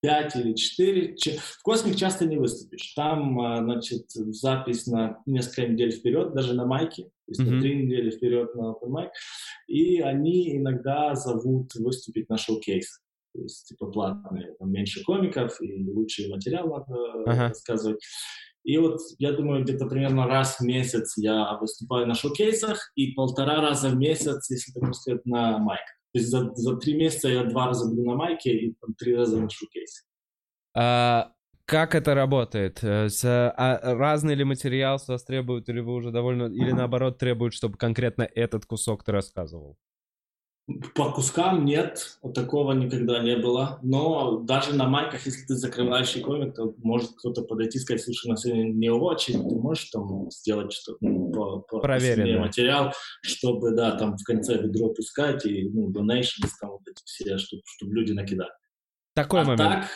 [0.00, 1.16] пять или четыре.
[1.16, 2.92] В Космик часто не выступишь.
[2.94, 7.50] Там, а, значит, запись на несколько недель вперед, даже на майке, то есть mm-hmm.
[7.50, 9.10] на три недели вперед на open mic.
[9.66, 13.00] И они иногда зовут выступить на шоу-кейс.
[13.34, 14.54] То есть, типа, платные.
[14.58, 16.94] Там меньше комиков и лучший материал надо
[17.26, 17.48] uh-huh.
[17.48, 18.02] рассказывать.
[18.68, 23.62] И вот, я думаю, где-то примерно раз в месяц я выступаю на шоу-кейсах и полтора
[23.62, 25.96] раза в месяц, если так сказать, на майках.
[26.12, 29.16] То есть за, за три месяца я два раза буду на майке и там, три
[29.16, 30.02] раза на шоу-кейсе.
[30.76, 31.32] А,
[31.64, 32.84] как это работает?
[32.84, 37.16] Э, с, а, разный ли материал с вас требуют, или вы уже довольно, или наоборот
[37.16, 39.78] требуют, чтобы конкретно этот кусок ты рассказывал?
[40.94, 43.78] По кускам нет, такого никогда не было.
[43.82, 48.28] Но даже на майках, если ты закрывающий комик, то может кто-то подойти и сказать, слушай,
[48.28, 51.80] на сегодня не очень, ты можешь там сделать что-то ну, по, по
[52.38, 57.38] материал, чтобы, да, там в конце ведро пускать и, ну, donations, там вот эти все,
[57.38, 58.50] чтобы, чтобы люди накидали.
[59.14, 59.58] Такой а момент.
[59.58, 59.88] так,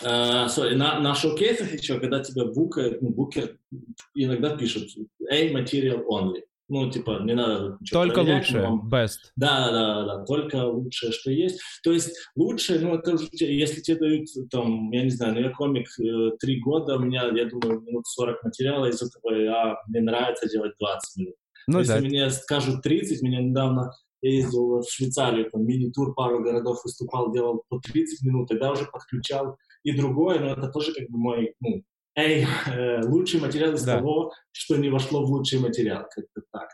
[0.00, 3.58] Uh, sorry, на, на шоу-кейсах еще, когда тебя букер, ну, букер
[4.14, 4.90] иногда пишут
[5.28, 6.42] A material only.
[6.70, 8.84] Ну, типа, не надо Только лучшее, но...
[8.90, 9.32] best.
[9.36, 11.60] Да, да, да, только лучшее, что есть.
[11.82, 15.88] То есть лучшее, ну, это если тебе дают, там, я не знаю, ну, я комик
[15.98, 20.46] э, три года, у меня, я думаю, минут 40 материала, из этого я, мне нравится
[20.46, 21.34] делать 20 минут.
[21.68, 22.00] Ну, если да.
[22.00, 27.62] мне скажут 30, меня недавно я ездил в Швейцарию, там мини-тур, пару городов выступал, делал
[27.68, 31.82] по 30 минут, тогда уже подключал и другое, но это тоже как бы мой, ну,
[32.18, 33.98] эй, э, лучший материал из да.
[33.98, 36.68] того, что не вошло в лучший материал, как-то так.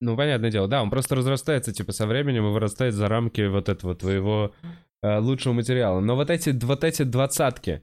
[0.00, 3.70] Ну, понятное дело, да, он просто разрастается, типа, со временем и вырастает за рамки вот
[3.70, 4.54] этого твоего
[5.02, 6.00] э, лучшего материала.
[6.00, 7.82] Но вот эти, вот эти двадцатки,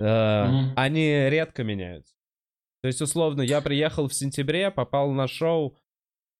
[0.00, 0.72] э, mm-hmm.
[0.74, 2.12] они редко меняются.
[2.82, 5.78] То есть, условно, я приехал в сентябре, попал на шоу,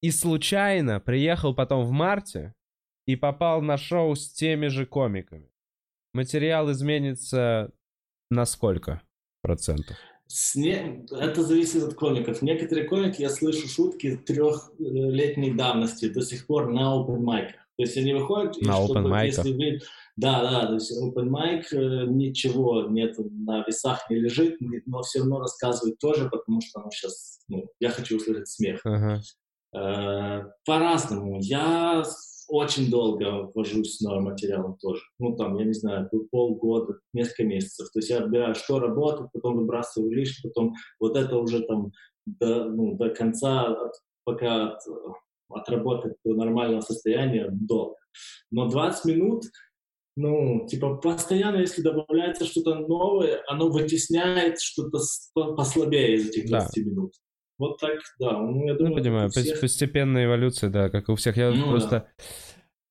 [0.02, 2.52] и случайно приехал потом в марте
[3.06, 5.48] и попал на шоу с теми же комиками.
[6.12, 7.72] Материал изменится
[8.30, 9.00] на сколько
[9.44, 9.96] процентов?
[10.54, 11.04] Не...
[11.10, 12.42] Это зависит от комиков.
[12.42, 17.48] Некоторые комики, я слышу шутки трехлетней давности до сих пор на open mic.
[17.76, 19.26] То есть они выходят, на и open.
[19.26, 19.80] Если вы...
[20.16, 25.18] Да, да, то есть open mic, э, ничего нет на весах не лежит, но все
[25.18, 28.80] равно рассказывает тоже, потому что ну, сейчас, ну, я хочу услышать смех.
[28.86, 29.20] Uh-huh.
[30.64, 31.40] По-разному.
[31.40, 32.04] Я
[32.48, 35.02] очень долго ввожусь с новым материалом тоже.
[35.18, 37.88] Ну, там, я не знаю, полгода, несколько месяцев.
[37.92, 41.92] То есть я отбираю, что работает, потом выбрасываю лишнее, потом вот это уже там
[42.26, 43.76] до, ну, до конца,
[44.24, 44.80] пока от,
[45.50, 47.96] отработать до нормального состояния, долго.
[48.50, 49.44] Но 20 минут,
[50.16, 55.00] ну, типа, постоянно, если добавляется что-то новое, оно вытесняет что-то
[55.34, 56.90] послабее из этих 20 да.
[56.90, 57.12] минут.
[57.58, 58.32] Вот так, да.
[58.32, 59.60] Ну, я ну, думаю, ну, понимаю, всех...
[59.60, 61.36] постепенная эволюция, да, как у всех.
[61.36, 61.90] Я ну, просто...
[61.90, 62.24] Да.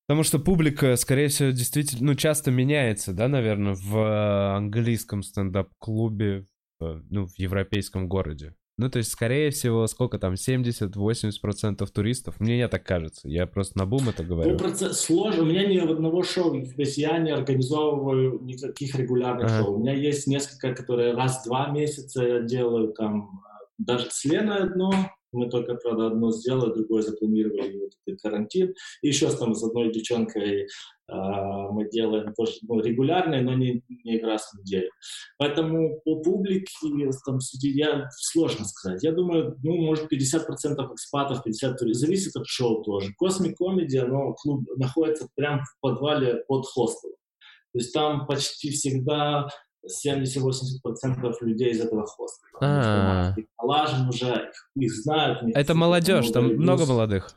[0.08, 6.46] Потому что публика, скорее всего, действительно, ну, часто меняется, да, наверное, в э, английском стендап-клубе,
[6.80, 8.54] ну, в европейском городе.
[8.78, 12.40] Ну, то есть, скорее всего, сколько там, 70-80% туристов?
[12.40, 13.30] Мне не так кажется.
[13.30, 14.58] Я просто на бум это говорю.
[14.60, 15.44] Ну, сложно.
[15.44, 19.64] У меня ни одного шоу, то есть я не организовываю никаких регулярных ага.
[19.64, 19.76] шоу.
[19.76, 23.44] У меня есть несколько, которые раз в два месяца я делаю там
[23.78, 24.92] даже с Леной одно,
[25.34, 28.74] мы только, правда, одно сделали, другое запланировали вот этот карантин.
[29.02, 30.68] И еще там с одной девчонкой э,
[31.08, 34.92] мы делаем тоже ну, регулярные, но не, не раз в неделю.
[35.38, 36.72] Поэтому по публике
[37.26, 39.04] там я сложно сказать.
[39.04, 43.12] Я думаю, ну, может, 50% экспатов, 50% зависит от шоу тоже.
[43.18, 47.16] Космик Комеди, оно клуб находится прямо в подвале под хостелом.
[47.74, 49.48] То есть там почти всегда
[49.86, 52.60] 70-80% людей из этого хостела.
[52.62, 53.36] А.
[53.62, 55.44] Налажен уже, их, знают.
[55.56, 57.36] Это молодежь, там много молодых?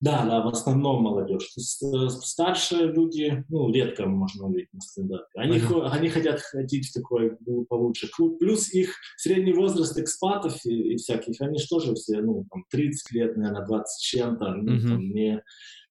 [0.00, 1.54] Да, да, в основном молодежь.
[1.56, 5.24] Э, старшие люди, ну, редко можно увидеть на стендапе.
[5.34, 5.88] Они, uh-huh.
[5.88, 8.38] они хотят ходить в такой ну, получше клуб.
[8.38, 13.12] Плюс их средний возраст экспатов и, и всяких, они же тоже все, ну, там, 30
[13.12, 14.88] лет, наверное, 20 чем-то, ну, uh-huh.
[14.88, 15.42] там, не,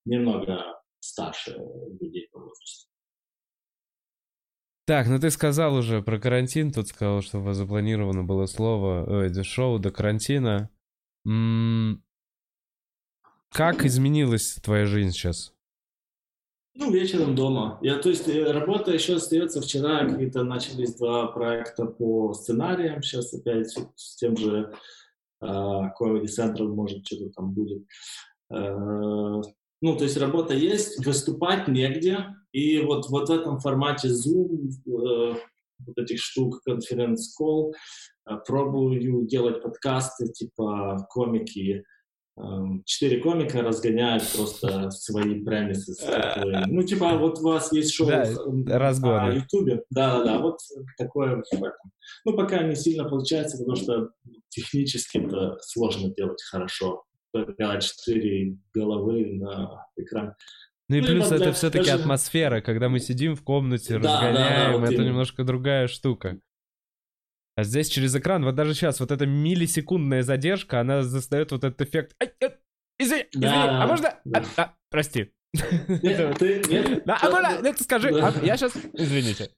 [0.05, 0.61] немного
[0.99, 1.57] старше
[1.99, 2.87] людей по возрасту.
[4.85, 9.25] Так, ну ты сказал уже про карантин, тут сказал, что у вас запланировано было слово,
[9.25, 10.69] э, шоу до карантина.
[11.25, 12.03] М-м-
[13.49, 15.53] как изменилась твоя жизнь сейчас?
[16.75, 17.79] Ну, вечером дома.
[17.81, 19.61] Я, то есть, э, работа еще остается.
[19.61, 23.01] Вчера какие-то начались два проекта по сценариям.
[23.01, 24.73] Сейчас опять с тем же
[25.41, 27.87] э, Comedy Central, может, что-то там будет.
[28.51, 29.41] Э,
[29.85, 32.25] ну, то есть работа есть, выступать негде.
[32.51, 35.35] И вот, вот в этом формате Zoom, э,
[35.85, 37.75] вот этих штук, конференц-колл,
[38.27, 41.83] э, пробую делать подкасты, типа комики,
[42.35, 45.93] эм, четыре комика разгоняют просто свои премисы.
[46.65, 48.25] Ну, типа, вот у вас есть шоу да,
[49.29, 49.83] на Ютубе.
[49.91, 50.57] Да-да-да, вот
[50.97, 51.91] такое в этом.
[52.25, 54.09] Ну, пока не сильно получается, потому что
[54.49, 57.03] технически это сложно делать хорошо.
[57.57, 60.35] Делать четыре головы на экран.
[60.87, 62.03] Ну и ну, плюс это все-таки даже...
[62.03, 65.07] атмосфера, когда мы сидим в комнате, да, разгоняем, да, да, вот это именно.
[65.07, 66.39] немножко другая штука.
[67.55, 71.81] А здесь через экран, вот даже сейчас, вот эта миллисекундная задержка, она застает вот этот
[71.81, 72.15] эффект.
[72.21, 72.49] Ай, э,
[72.99, 74.19] извини, извини, да, а можно?
[74.25, 74.43] Да.
[74.57, 75.31] А, а, прости.
[75.53, 77.61] Нет, ты, нет, да, а можно?
[77.63, 78.75] Нет, скажи, а, я сейчас...
[78.93, 79.51] Извините.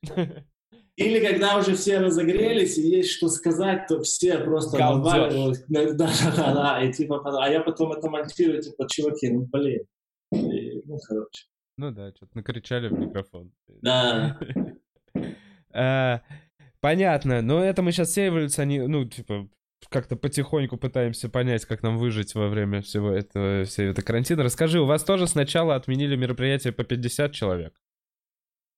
[0.97, 5.63] Или когда уже все разогрелись и есть что сказать, то все просто наваливают.
[5.67, 6.83] Да, да, да, да.
[6.83, 9.86] И типа, а я потом это монтирую, типа, чуваки, ну блин.
[10.33, 11.45] И, ну, короче.
[11.77, 13.51] Ну да, что-то накричали в микрофон.
[13.81, 14.39] Да.
[15.71, 16.21] А,
[16.81, 18.79] понятно, но это мы сейчас все эволюциони...
[18.79, 19.47] Ну, типа,
[19.89, 24.41] как-то потихоньку пытаемся понять, как нам выжить во время всего этого, всей этой карантина.
[24.41, 27.79] Расскажи, у вас тоже сначала отменили мероприятие по 50 человек?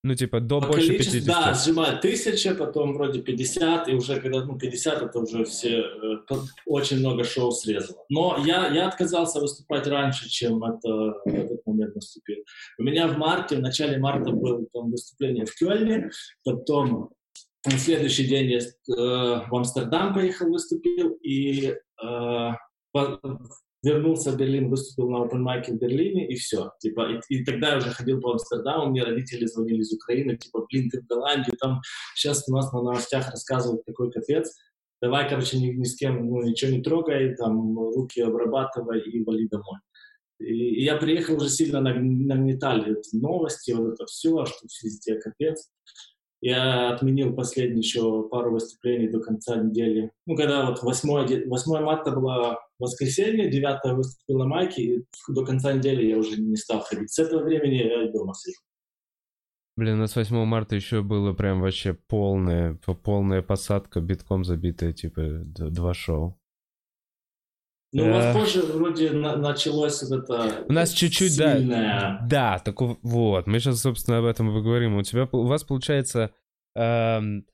[0.01, 1.25] Ну, типа, до По больше 50.
[1.25, 6.35] Да, сжимают тысяча, потом вроде 50, и уже когда, ну, 50, это уже все, э,
[6.65, 8.05] очень много шоу срезало.
[8.07, 12.37] Но я, я отказался выступать раньше, чем это, этот момент наступил.
[12.77, 16.11] У меня в марте, в начале марта было там выступление в Кёльне,
[16.45, 17.09] потом
[17.65, 22.49] на следующий день я э, в Амстердам поехал, выступил, и э,
[23.83, 26.71] вернулся в Берлин, выступил на open mic в Берлине, и все.
[26.79, 30.65] Типа, и, и тогда я уже ходил по Амстердаму, мне родители звонили из Украины, типа,
[30.69, 31.81] блин, ты в Голландии, там
[32.15, 34.53] сейчас у нас на новостях рассказывают такой капец,
[35.01, 39.47] давай, короче, ни, ни с кем ну, ничего не трогай, там, руки обрабатывай и вали
[39.47, 39.79] домой.
[40.39, 45.69] И, и я приехал уже сильно нагнетали эти новости, вот это все, что везде капец.
[46.41, 50.11] Я отменил последние еще пару выступлений до конца недели.
[50.25, 52.11] Ну, когда вот 8, 8 марта
[52.79, 57.11] воскресенье, 9 выступил на майке, и до конца недели я уже не стал ходить.
[57.11, 58.59] С этого времени я дома сижу.
[59.75, 65.21] Блин, у нас 8 марта еще было прям вообще полная, полная посадка, битком забитая, типа,
[65.45, 66.39] два шоу.
[67.91, 70.65] Ну, у вас позже вроде на- началось вот это...
[70.67, 71.67] У нас чуть-чуть, сильное...
[71.67, 72.25] да.
[72.29, 74.95] Да, так вот, мы сейчас, собственно, об этом и поговорим.
[74.95, 76.31] У тебя, у вас, получается,
[76.75, 77.45] эм,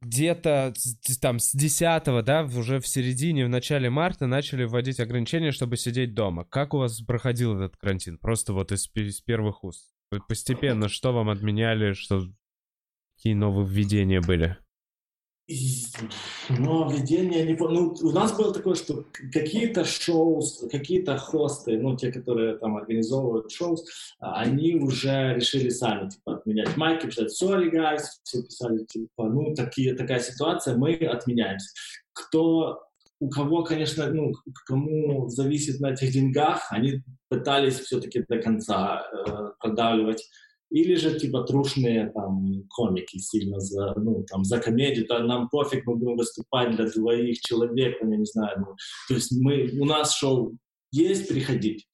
[0.00, 0.74] где-то
[1.20, 6.14] там с 10 да, уже в середине, в начале марта начали вводить ограничения, чтобы сидеть
[6.14, 6.44] дома.
[6.44, 8.18] Как у вас проходил этот карантин?
[8.18, 9.92] Просто вот из, из первых уст.
[10.28, 12.22] Постепенно, что вам отменяли, что
[13.16, 14.56] какие нововведения были?
[16.50, 22.12] Но введение не Ну, у нас было такое, что какие-то шоу, какие-то хосты, ну, те,
[22.12, 23.78] которые там организовывают шоу,
[24.18, 29.94] они уже решили сами, типа, отменять майки, писать sorry, guys, все писали, типа, ну, такие,
[29.94, 31.70] такая ситуация, мы отменяемся.
[32.12, 32.82] Кто
[33.20, 34.32] у кого, конечно, ну,
[34.66, 40.28] кому зависит на этих деньгах, они пытались все-таки до конца э, продавливать
[40.70, 45.86] или же типа трушные там комики сильно за, ну, там, за комедию, то нам пофиг,
[45.86, 48.58] мы будем выступать для двоих человек, я не знаю.
[48.58, 48.76] Ну,
[49.08, 50.56] то есть мы, у нас шоу
[50.90, 51.86] есть, приходить.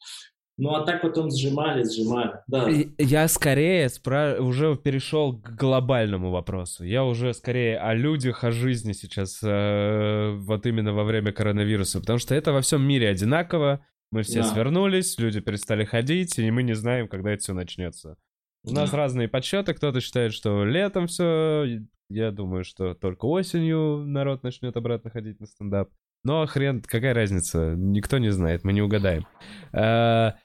[0.56, 2.68] Ну, а так потом сжимали, сжимали, да.
[2.98, 4.36] Я скорее спра...
[4.38, 6.84] уже перешел к глобальному вопросу.
[6.84, 11.98] Я уже скорее о людях, о жизни сейчас, э, вот именно во время коронавируса.
[11.98, 13.84] Потому что это во всем мире одинаково.
[14.12, 14.44] Мы все да.
[14.44, 18.16] свернулись, люди перестали ходить, и мы не знаем, когда это все начнется.
[18.64, 18.96] У нас да.
[18.96, 19.74] разные подсчеты.
[19.74, 21.80] Кто-то считает, что летом все.
[22.08, 25.90] Я думаю, что только осенью народ начнет обратно ходить на стендап.
[26.24, 27.74] Но хрен, какая разница?
[27.76, 29.26] Никто не знает, мы не угадаем.
[29.72, 30.36] А,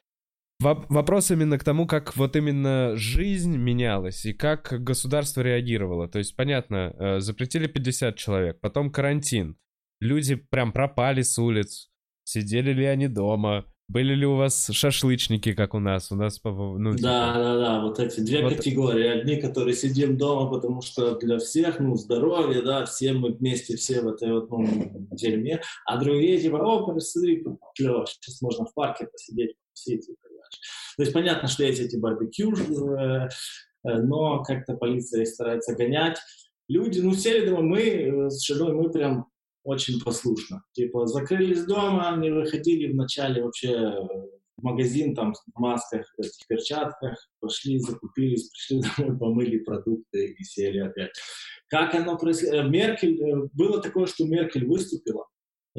[0.59, 6.09] вопрос именно к тому, как вот именно жизнь менялась и как государство реагировало.
[6.09, 9.57] То есть, понятно, э, запретили 50 человек, потом карантин.
[10.01, 11.89] Люди прям пропали с улиц.
[12.25, 13.65] Сидели ли они дома?
[13.89, 16.11] Были ли у вас шашлычники, как у нас?
[16.11, 17.01] У нас, ну, типа...
[17.01, 18.53] Да, да, да, вот эти две вот...
[18.53, 19.07] категории.
[19.07, 24.01] Одни, которые сидим дома, потому что для всех, ну, здоровье, да, все мы вместе, все
[24.01, 25.59] в этой вот, ну, дерьме.
[25.87, 27.43] А другие, типа, о, посмотри,
[27.75, 30.59] клево, сейчас можно в парке посидеть, посидеть и так дальше.
[30.97, 33.27] То есть понятно, что есть эти барбекю, э,
[33.83, 36.19] но как-то полиция старается гонять.
[36.67, 39.28] Люди, ну, сели дома, мы э, с женой, мы прям
[39.69, 40.63] очень послушно.
[40.73, 43.69] Типа закрылись дома, не выходили вначале вообще
[44.57, 50.43] в магазин там в масках, в этих перчатках, пошли, закупились, пришли домой, помыли продукты и
[50.43, 51.11] сели опять.
[51.67, 52.63] Как оно происходило?
[52.63, 55.27] Меркель, э, было такое, что Меркель выступила,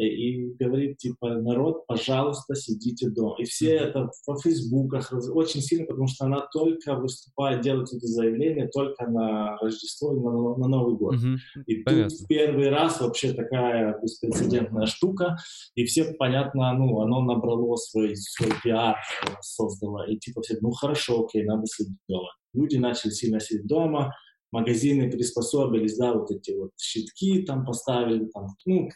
[0.09, 3.37] и говорит, типа, народ, пожалуйста, сидите дома.
[3.39, 8.69] И все это во фейсбуках очень сильно, потому что она только выступает, делает это заявление
[8.69, 11.15] только на Рождество и на, на Новый год.
[11.17, 11.39] Мгм.
[11.67, 12.11] И Понятно.
[12.11, 15.37] тут первый раз вообще такая беспрецедентная штука,
[15.75, 18.97] и все, понятно, ну, оно набрало свой, свой пиар,
[19.41, 22.29] создало, и типа все, ну хорошо, окей, надо сидеть дома.
[22.53, 24.13] Люди начали сильно сидеть дома,
[24.53, 28.89] магазины приспособились, да, вот эти вот щитки там поставили, там, ну,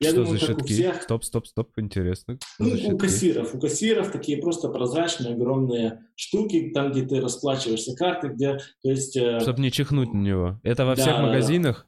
[0.00, 0.72] я Что думаю, за как у щитки?
[0.74, 2.38] всех, Стоп, стоп, стоп, интересно.
[2.58, 2.96] Ну, у щитки?
[2.98, 3.54] кассиров.
[3.54, 9.16] У кассиров такие просто прозрачные, огромные штуки, там, где ты расплачиваешься картой, где, то есть...
[9.16, 10.60] э, Чтоб не чихнуть на него.
[10.62, 11.86] Это во Да, всех магазинах?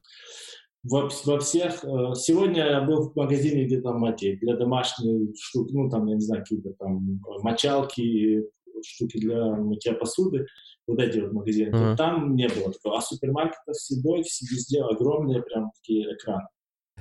[0.83, 1.85] во, во всех...
[1.85, 6.15] э, Сегодня я был в магазине, где там эти, для домашней штуки, ну, там, я
[6.17, 8.43] не знаю, какие-то там мочалки,
[8.83, 10.47] штуки для мытья посуды,
[10.91, 11.71] вот эти вот магазины.
[11.75, 11.97] Ага.
[11.97, 12.99] Там не было такого.
[12.99, 16.47] А супермаркетов всегда, везде огромные прям такие экраны.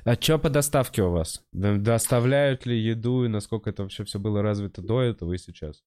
[0.05, 1.43] А что по доставке у вас?
[1.51, 5.83] Доставляют ли еду и насколько это вообще все было развито до этого и сейчас?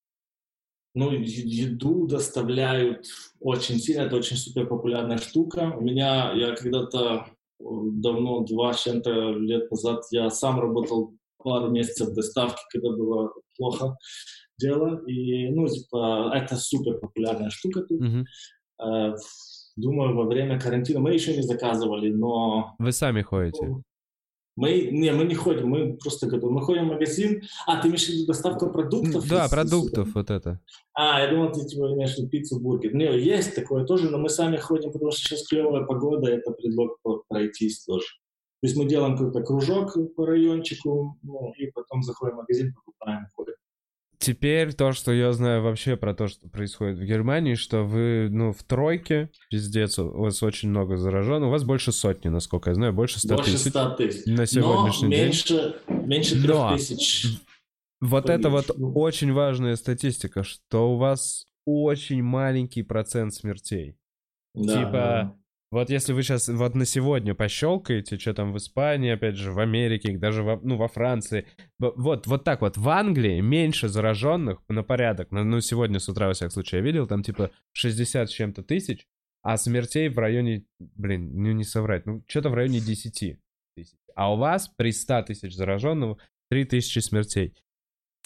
[0.95, 3.07] Ну, еду доставляют
[3.41, 5.73] очень сильно, это очень супер популярная штука.
[5.75, 7.27] У меня, я когда-то
[7.59, 13.33] давно, два с чем-то лет назад, я сам работал пару месяцев в доставке, когда было
[13.57, 13.97] плохо
[14.63, 15.03] дело.
[15.07, 18.01] И, ну, типа, это супер популярная штука тут.
[18.83, 19.15] Э,
[19.77, 23.75] Думаю, во время карантина мы еще не заказывали, но Вы сами ходите?
[24.55, 26.53] мы, не, мы не ходим, мы просто готовы.
[26.53, 27.41] Мы ходим в магазин.
[27.67, 29.27] А, ты имеешь в виду доставку продуктов?
[29.27, 30.61] Да, из- продуктов вот это.
[30.93, 32.95] а, я думал, ты типа имеешь в виду пиццу, бургер.
[32.95, 36.99] Не, есть такое тоже, но мы сами ходим, потому что сейчас клевая погода, это предлог
[37.29, 38.05] пройтись тоже.
[38.61, 43.27] То есть мы делаем какой-то кружок по райончику, ну, и потом заходим в магазин, покупаем,
[43.35, 43.55] ходим.
[44.23, 48.53] Теперь то, что я знаю вообще про то, что происходит в Германии, что вы, ну,
[48.53, 52.93] в тройке, пиздец, у вас очень много зараженных, у вас больше сотни, насколько я знаю,
[52.93, 54.27] больше ста Больше тысяч 100 тысяч.
[54.27, 55.25] на Но сегодняшний день.
[55.25, 57.27] меньше, меньше Но 3 тысяч.
[58.01, 63.97] Вот это вот очень важная статистика, что у вас очень маленький процент смертей.
[64.55, 65.37] Да, типа, да.
[65.73, 69.59] Вот если вы сейчас вот на сегодня пощелкаете, что там в Испании, опять же, в
[69.59, 71.47] Америке, даже во, ну, во Франции,
[71.79, 76.35] вот, вот так вот, в Англии меньше зараженных на порядок, ну, сегодня с утра, во
[76.35, 79.07] всяком случае, я видел, там типа 60 с чем-то тысяч,
[79.43, 83.39] а смертей в районе, блин, ну не соврать, ну что-то в районе 10
[83.75, 83.97] тысяч.
[84.15, 86.19] А у вас при 100 тысяч зараженных
[86.51, 87.55] 3 тысячи смертей.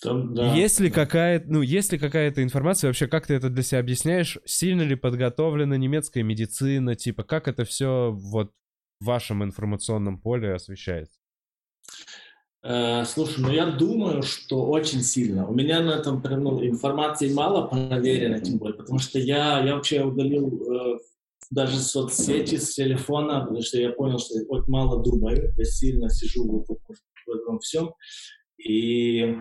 [0.02, 0.54] Там, да.
[0.54, 4.38] Есть ли какая-то, ну, есть ли какая-то информация вообще, как ты это для себя объясняешь?
[4.44, 6.94] Сильно ли подготовлена немецкая медицина?
[6.96, 8.52] Типа, как это все вот
[9.00, 11.18] в вашем информационном поле освещается?
[12.62, 15.48] Э, слушай, ну я думаю, что очень сильно.
[15.48, 19.76] У меня на этом прям, ну, информации мало проверенной, тем более, потому что я, я
[19.76, 20.98] вообще удалил э,
[21.50, 26.44] даже соцсети с телефона, потому что я понял, что я мало думаю, я сильно сижу
[26.44, 27.94] вот в этом всем.
[28.58, 29.36] И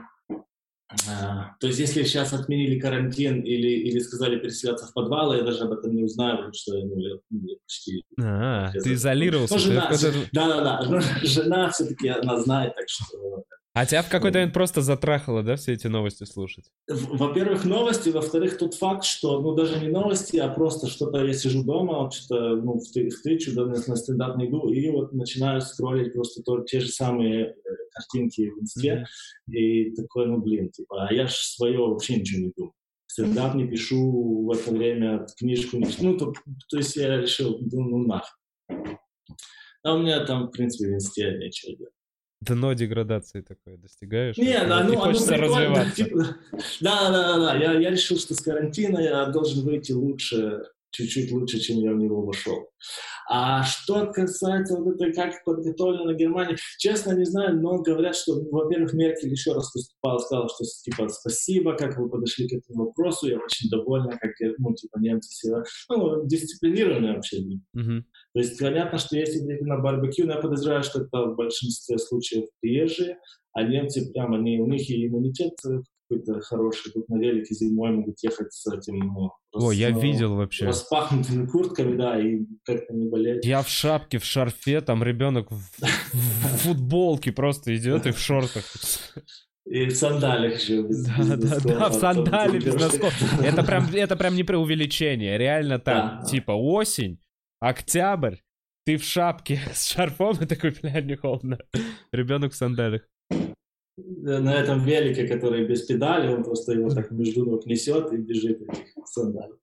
[1.60, 5.72] то есть, если сейчас отменили карантин или, или сказали переселяться в подвалы, я даже об
[5.74, 9.56] этом не узнаю, потому что ну, я, ну, я почти А, ты изолировался.
[9.56, 13.44] Ну, ты жена, в какой-то- да-да-да, жена все-таки, она знает, так что...
[13.78, 16.64] А тебя в какой-то момент просто затрахало, да, все эти новости слушать?
[16.88, 21.34] В- Во-первых, новости, во-вторых, тот факт, что, ну, даже не новости, а просто что-то я
[21.34, 25.12] сижу дома, вот что-то, ну, встр- встречу, да, на, на стендап не иду, и вот
[25.12, 27.54] начинаю скроллить просто то- те же самые э,
[27.96, 29.06] картинки в инсте,
[29.48, 32.74] и такой, ну, блин, типа, а я ж свое вообще ничего не думаю.
[33.08, 35.88] Стендап не пишу в это время, книжку не.
[36.00, 36.34] Ну, то,
[36.70, 38.98] то есть я решил, ну, ну нахуй.
[39.84, 41.94] А у меня там, в принципе, в инсте нечего делать.
[42.42, 44.38] Дно деградации такое достигаешь?
[44.38, 45.96] Не, Вот да, не ну, оно хочется развиваться.
[45.96, 46.18] типа,
[46.82, 47.58] да, да, да, да.
[47.58, 50.64] Я, я решил, что с карантина я должен выйти лучше,
[50.96, 52.70] чуть-чуть лучше, чем я в него вошел.
[53.30, 58.94] А что касается вот этой, как подготовлена Германия, честно, не знаю, но говорят, что, во-первых,
[58.94, 63.38] Меркель еще раз выступала, сказала, что, типа, спасибо, как вы подошли к этому вопросу, я
[63.38, 67.42] очень довольна, как, ну, типа, немцы все, ну, дисциплинированные вообще.
[67.74, 68.06] Мгм.
[68.34, 72.46] То есть понятно, что есть на барбекю, но я подозреваю, что это в большинстве случаев
[72.62, 73.18] приезжие,
[73.54, 75.80] а немцы прям, они, у них и иммунитет э,
[76.10, 80.36] какой-то хороший, тут на велике зимой могут ехать с этим, ну, О, я ну, видел
[80.36, 80.66] вообще.
[80.66, 83.46] распахнутыми куртками, да, и как-то не болеть.
[83.46, 88.64] Я в шапке, в шарфе, там ребенок в, в футболке просто идет и в шортах.
[89.66, 90.84] И в сандалях еще.
[90.84, 93.42] без- Да, без да, носков, да, а в то сандале без носков.
[93.42, 95.38] Это прям, это прям не преувеличение.
[95.40, 96.26] Реально так, Да.
[96.26, 97.20] типа осень,
[97.60, 98.36] октябрь,
[98.86, 101.58] ты в шапке с шарфом и такой, бля, не холодно.
[102.12, 103.02] Ребенок в сандалях.
[103.98, 108.62] На этом велике, который без педали, он просто его так между ног несет и бежит
[108.62, 109.58] этих сандалях.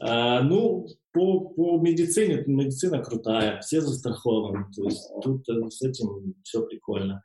[0.00, 6.34] А, ну, по, по медицине, медицина крутая, все застрахованы, то есть тут э, с этим
[6.44, 7.22] все прикольно.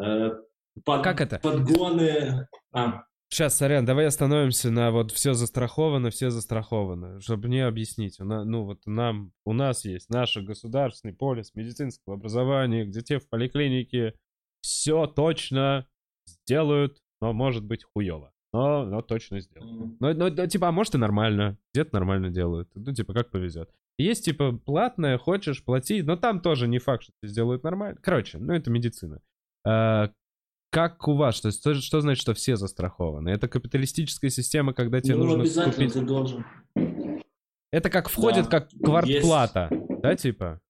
[0.00, 0.30] Э,
[0.84, 1.38] под, как это?
[1.38, 2.48] Подгоны...
[2.72, 3.02] А.
[3.28, 8.16] Сейчас, сорян, давай остановимся на вот все застраховано, все застраховано, чтобы мне объяснить.
[8.20, 14.14] Ну вот нам, у нас есть наш государственный полис медицинского образования, где те в поликлинике
[14.64, 15.86] все точно
[16.26, 18.32] сделают, но может быть хуево.
[18.54, 20.00] Но, но точно сделают.
[20.00, 21.58] Но, но, но, типа, а может и нормально.
[21.74, 22.70] Где-то нормально делают.
[22.74, 23.70] Ну, типа, как повезет.
[23.98, 27.98] Есть, типа, платное, хочешь, плати, но там тоже не факт, что сделают нормально.
[28.00, 29.20] Короче, ну, это медицина.
[29.66, 30.10] А,
[30.70, 31.36] как у вас?
[31.36, 33.28] Что, что, что значит, что все застрахованы?
[33.28, 35.92] Это капиталистическая система, когда тебе ну, нужно обязательно купить...
[35.92, 36.44] ты должен.
[37.70, 40.00] Это как входит, да, как квартплата, есть...
[40.00, 40.60] да, типа?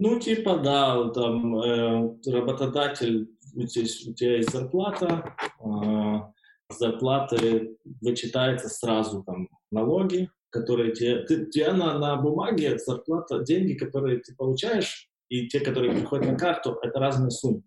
[0.00, 8.70] Ну, типа, да, там э, работодатель, у тебя, у тебя есть зарплата, э, зарплаты вычитается
[8.70, 15.10] сразу там налоги, которые тебе, ты, тебе на, на бумаге зарплата, деньги, которые ты получаешь,
[15.28, 17.62] и те, которые приходят на карту, это разные суммы.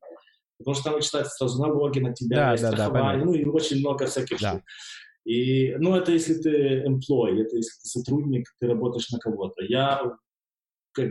[0.58, 3.78] Потому что там вычитаются сразу налоги на тебя, да, да, страхование, да, ну и очень
[3.78, 4.54] много всяких да.
[4.54, 4.64] штук.
[5.26, 9.64] И, ну, это если ты employee, это если ты сотрудник, ты работаешь на кого-то.
[9.64, 10.18] Я,
[10.94, 11.10] как,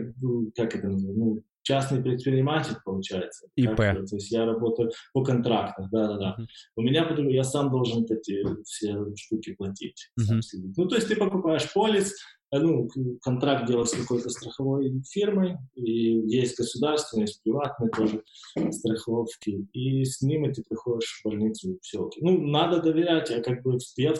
[0.55, 3.47] как это называется, ну, частный предприниматель, получается.
[3.55, 3.77] ИП.
[3.77, 6.35] Как, то есть я работаю по контрактам, да-да-да.
[6.39, 6.45] Uh-huh.
[6.75, 10.09] У меня, я сам должен эти все штуки платить.
[10.19, 10.39] Uh-huh.
[10.77, 12.13] Ну, то есть ты покупаешь полис,
[12.51, 12.89] э, ну,
[13.21, 18.23] контракт делаешь с какой-то страховой фирмой, и есть государственные, есть приватные тоже
[18.71, 22.09] страховки, и с ними ты приходишь в больницу, и все.
[22.19, 24.13] Ну, надо доверять, я как бы, я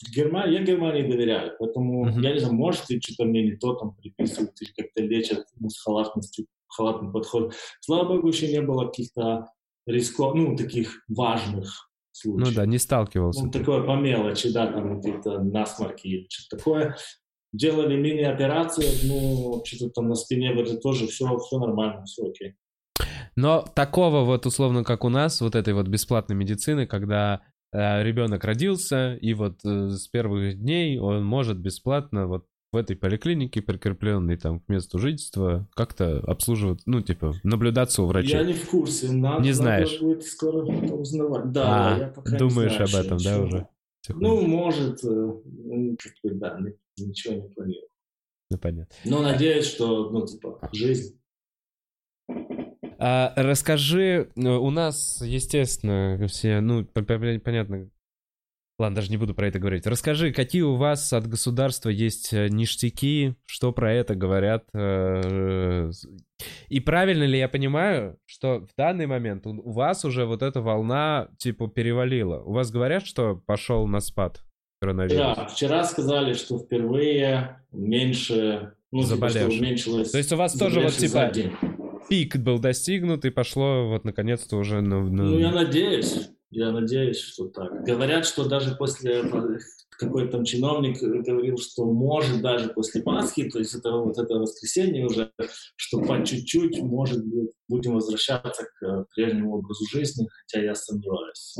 [0.00, 2.22] в Германии, я Германии доверяю, поэтому uh-huh.
[2.22, 5.68] я не знаю, может, и что-то мне не то там приписывают или как-то лечат ну,
[5.68, 7.54] с халатностью халатный подход.
[7.80, 9.50] Слава богу, еще не было каких-то
[9.86, 12.48] рисков, ну, таких важных случаев.
[12.48, 13.44] Ну да, не сталкивался.
[13.44, 16.96] Ну, такое по мелочи, да, там какие-то насморки или что-то такое.
[17.52, 22.54] Делали мини-операцию, ну, что-то там на спине, вроде тоже все, все нормально, все окей.
[23.36, 27.40] Но такого вот, условно, как у нас, вот этой вот бесплатной медицины, когда
[27.72, 33.62] ребенок родился, и вот э, с первых дней он может бесплатно вот в этой поликлинике,
[33.62, 38.38] прикрепленной там к месту жительства, как-то обслуживать, ну, типа, наблюдаться у врача.
[38.38, 39.92] Я не в курсе, надо, не знаешь.
[39.92, 41.50] надо будет скоро узнавать.
[41.52, 43.68] Да, а, я пока думаешь не знаю, об этом, да, уже?
[44.10, 46.58] Ну, может, э, ну, как бы, да,
[46.98, 47.88] ничего не планирую.
[48.50, 48.94] Ну, понятно.
[49.04, 51.17] Но надеюсь, что, ну, типа, жизнь.
[52.98, 57.88] А, расскажи, э, у нас, естественно, все, ну, понятно,
[58.80, 59.88] Ладно, даже не буду про это говорить.
[59.88, 64.66] Расскажи, какие у вас от государства есть э, ништяки, что про это говорят?
[64.72, 65.90] Э,
[66.68, 71.28] и правильно ли я понимаю, что в данный момент у вас уже вот эта волна
[71.38, 72.40] типа перевалила?
[72.44, 74.42] У вас говорят, что пошел на спад
[74.80, 75.36] коронавирус?
[75.36, 80.12] Да, вчера сказали, что впервые меньше, ну, типа, что уменьшилось.
[80.12, 81.32] То есть у вас тоже вот типа
[82.08, 84.80] пик был достигнут и пошло вот наконец-то уже...
[84.80, 85.24] На, на...
[85.24, 86.30] Ну, я надеюсь.
[86.50, 87.84] Я надеюсь, что так.
[87.84, 89.22] Говорят, что даже после
[89.98, 95.06] какой-то там чиновник говорил, что может даже после Пасхи, то есть это вот это воскресенье
[95.06, 95.32] уже,
[95.76, 101.56] что по чуть-чуть, может быть, будем возвращаться к прежнему образу жизни, хотя я сомневаюсь.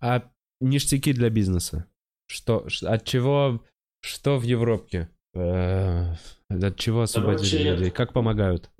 [0.00, 0.30] А
[0.60, 1.86] ништяки для бизнеса?
[2.26, 3.64] Что, от чего,
[4.00, 5.08] что в Европе?
[5.34, 6.14] Э,
[6.48, 7.90] от чего освободили людей?
[7.90, 8.70] Как помогают?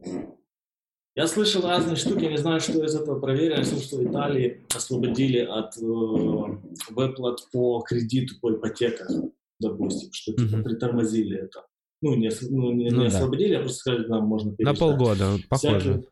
[1.14, 3.59] Я слышал разные штуки, не знаю, что из этого проверено.
[3.59, 10.32] Я слышал, что в Италии освободили от э, выплат по кредиту, по ипотекам, допустим, что
[10.32, 10.62] типа mm-hmm.
[10.62, 11.66] притормозили это.
[12.03, 13.16] Ну, не, ну, не, ну, не да.
[13.16, 14.80] освободили, а просто сказали, нам можно переждать.
[14.80, 15.80] На полгода, похоже.
[15.80, 16.09] Всякие...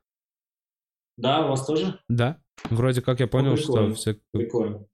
[1.17, 2.01] Да, у вас тоже?
[2.09, 2.41] Да.
[2.71, 4.19] Вроде как я понял, ну, что все...
[4.33, 4.87] Прикольно.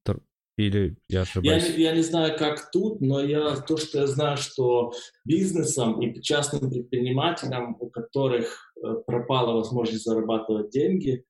[0.57, 1.69] Или я ошибаюсь?
[1.71, 4.93] Я, я не знаю, как тут, но я, то, что я знаю, что
[5.25, 11.25] бизнесам и частным предпринимателям, у которых э, пропала возможность зарабатывать деньги,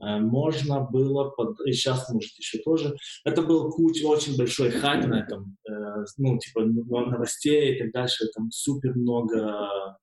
[0.00, 1.60] э, можно было, под...
[1.66, 5.72] и сейчас, может, еще тоже, это был куча, очень большой хайп на этом, э,
[6.16, 9.96] ну, типа, новостей и так дальше, там супер много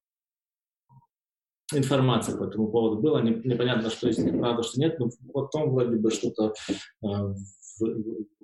[1.73, 6.11] информации по этому поводу было, непонятно, что них правда, что нет, но потом вроде бы
[6.11, 6.53] что-то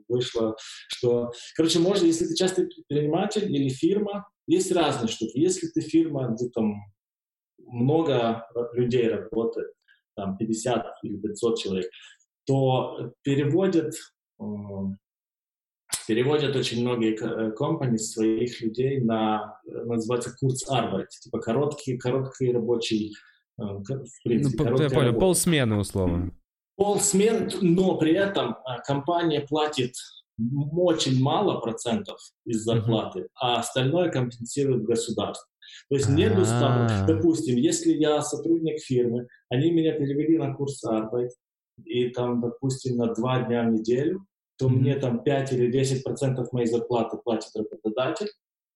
[0.07, 0.55] вышло,
[0.88, 5.38] что, короче, можно, если ты частный предприниматель или фирма, есть разные штуки.
[5.38, 6.75] Если ты фирма, где там
[7.57, 9.71] много людей работает,
[10.15, 11.91] там 50 или 500 человек,
[12.45, 13.93] то переводят,
[14.39, 14.43] э,
[16.07, 23.13] переводят очень многие э, компании своих людей на, называется, курс Arbeit, типа короткий, короткий рабочий,
[23.57, 26.34] э, в принципе, ну, я понял, полсмены условно
[26.82, 29.93] полсмен, но при этом а, компания платит
[30.75, 35.47] очень мало процентов из зарплаты, а остальное компенсирует государство.
[35.89, 37.05] То есть нет устава.
[37.05, 41.29] Допустим, если я сотрудник фирмы, они меня перевели на курс Arbeit,
[41.86, 44.25] и там, допустим, на два дня в неделю,
[44.57, 44.69] то mm-hmm.
[44.69, 48.29] мне там 5 или 10 процентов моей зарплаты платит работодатель,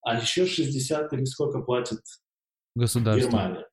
[0.04, 2.02] а еще 60 или сколько платит
[3.26, 3.68] Германия.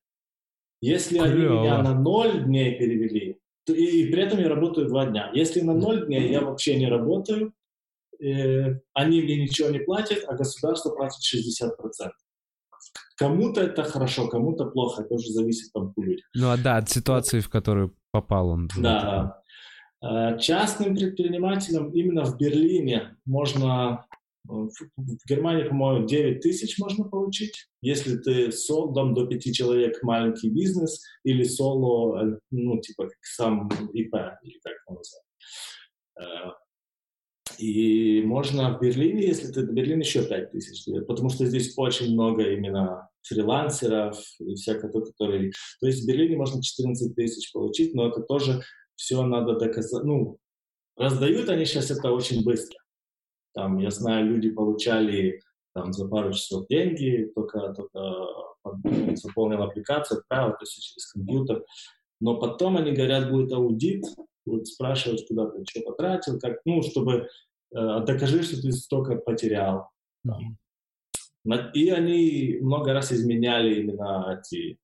[0.81, 1.27] Если Клево.
[1.27, 5.31] они меня на 0 дней перевели, и, при этом я работаю 2 дня.
[5.33, 7.53] Если на 0 дней я вообще не работаю,
[8.21, 12.11] э, они мне ничего не платят, а государство платит 60%.
[13.15, 16.23] Кому-то это хорошо, кому-то плохо, это уже зависит от людей.
[16.35, 18.69] Ну а да, от ситуации, в которую попал он.
[18.77, 19.43] Да,
[20.01, 20.33] да.
[20.35, 24.05] Э, частным предпринимателям именно в Берлине можно
[24.45, 24.69] в
[25.27, 28.51] Германии, по-моему, 9 тысяч можно получить, если ты
[28.93, 34.73] там до 5 человек маленький бизнес или соло, э, ну, типа сам ИП, или как
[34.87, 35.23] его назвать.
[36.19, 36.51] Э,
[37.57, 42.13] и можно в Берлине, если ты в Берлине еще 5 тысяч, потому что здесь очень
[42.13, 45.51] много именно фрилансеров и всякого, которые...
[45.79, 48.61] То есть в Берлине можно 14 тысяч получить, но это тоже
[48.95, 50.03] все надо доказать.
[50.03, 50.37] Ну,
[50.97, 52.82] раздают они сейчас это очень быстро.
[53.53, 55.41] Там, я знаю, люди получали
[55.73, 58.15] там, за пару часов деньги, только, только
[59.15, 61.63] заполнил аппликацию, отправил, то есть через компьютер.
[62.19, 64.05] Но потом они говорят, будет аудит,
[64.45, 67.27] будут спрашивать, куда ты что потратил, как, ну, чтобы
[67.75, 69.89] э, докажи, что ты столько потерял.
[70.25, 71.71] Mm-hmm.
[71.73, 74.79] И они много раз изменяли именно эти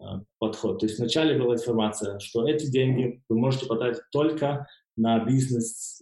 [0.00, 0.04] э,
[0.38, 0.80] подход.
[0.80, 6.00] То есть вначале была информация, что эти деньги вы можете потратить только на бизнес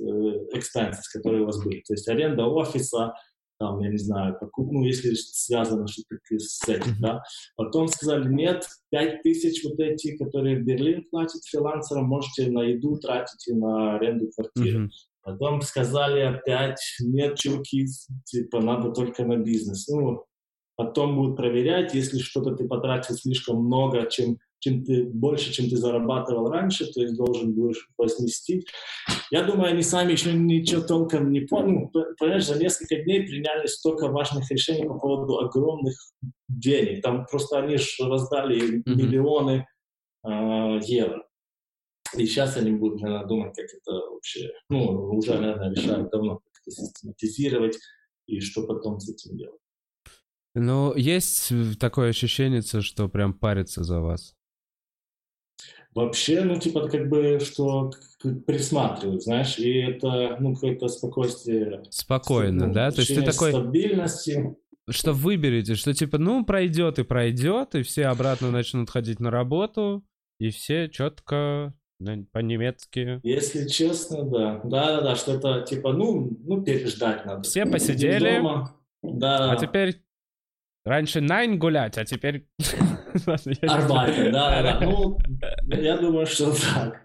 [0.55, 1.83] expenses, э, которые у вас были.
[1.87, 3.15] То есть аренда офиса,
[3.59, 7.23] там, я не знаю, покуп, ну, если связано что-то с этим, да.
[7.57, 12.99] Потом сказали, нет, 5 тысяч вот эти, которые в Берлин платят фрилансерам, можете на еду
[12.99, 14.85] тратить и на аренду квартиры.
[14.85, 14.91] Mm-hmm.
[15.23, 17.87] Потом сказали опять, нет, чуваки,
[18.25, 19.89] типа, надо только на бизнес.
[19.89, 20.25] Ну,
[20.79, 25.77] потом будут проверять, если что-то ты потратил слишком много, чем чем ты, больше, чем ты
[25.77, 28.67] зарабатывал раньше, то есть должен будешь возместить.
[29.31, 31.89] Я думаю, они сами еще ничего толком не поняли.
[31.95, 35.95] Ну, понимаешь, за несколько дней приняли столько важных решений по поводу огромных
[36.49, 37.03] денег.
[37.03, 38.83] Там просто они же раздали mm-hmm.
[38.87, 39.67] миллионы
[40.27, 41.25] э, евро.
[42.17, 46.53] И сейчас они будут, наверное, думать, как это вообще, ну, уже, наверное, решают давно, как
[46.63, 47.79] это систематизировать
[48.27, 49.61] и что потом с этим делать.
[50.59, 54.35] Ну, есть такое ощущение, что прям парится за вас.
[55.95, 57.91] Вообще, ну, типа, как бы, что
[58.47, 61.83] присматривают, знаешь, и это, ну, какое-то спокойствие.
[61.91, 62.91] Спокойно, ну, да?
[62.91, 63.51] То есть ты такой...
[63.51, 64.57] Стабильности.
[64.91, 70.05] Что выберете, что, типа, ну, пройдет и пройдет, и все обратно начнут ходить на работу,
[70.39, 71.75] и все четко
[72.33, 73.21] по-немецки.
[73.23, 74.61] Если честно, да.
[74.65, 77.43] Да-да-да, что это, типа, ну, ну переждать надо.
[77.43, 78.43] Все посидели.
[79.03, 79.53] Да.
[79.53, 80.01] А теперь
[80.89, 82.49] Раньше найн гулять, а теперь...
[83.27, 84.81] Арбате, да, да.
[84.81, 85.19] Ну,
[85.69, 87.03] я думаю, что так.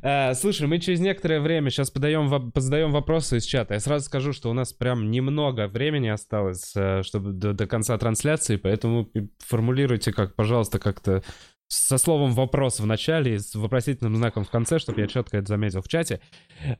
[0.00, 3.74] Uh, слушай, мы через некоторое время сейчас подаем, позадаем вопросы из чата.
[3.74, 7.98] Я сразу скажу, что у нас прям немного времени осталось, uh, чтобы до, до конца
[7.98, 9.10] трансляции, поэтому
[9.40, 11.22] формулируйте, как, пожалуйста, как-то
[11.68, 15.48] со словом вопрос в начале и с вопросительным знаком в конце, чтобы я четко это
[15.48, 16.20] заметил в чате.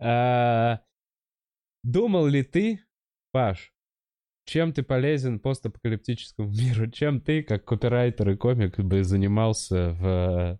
[0.00, 0.78] Uh,
[1.84, 2.80] думал ли ты,
[3.32, 3.72] Паш,
[4.44, 6.90] чем ты полезен постапокалиптическому миру?
[6.90, 10.58] Чем ты, как копирайтер и комик, бы занимался в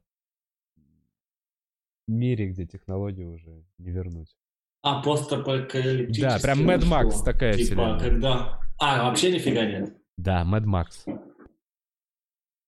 [2.09, 4.35] мире, где технологии уже не вернуть?
[4.83, 6.23] А, постапокалиптический?
[6.23, 7.25] Да, прям Mad Max что?
[7.25, 7.99] такая типа, вселенная.
[7.99, 8.61] когда...
[8.79, 9.97] А, вообще нифига нет?
[10.17, 11.21] Да, Mad Max.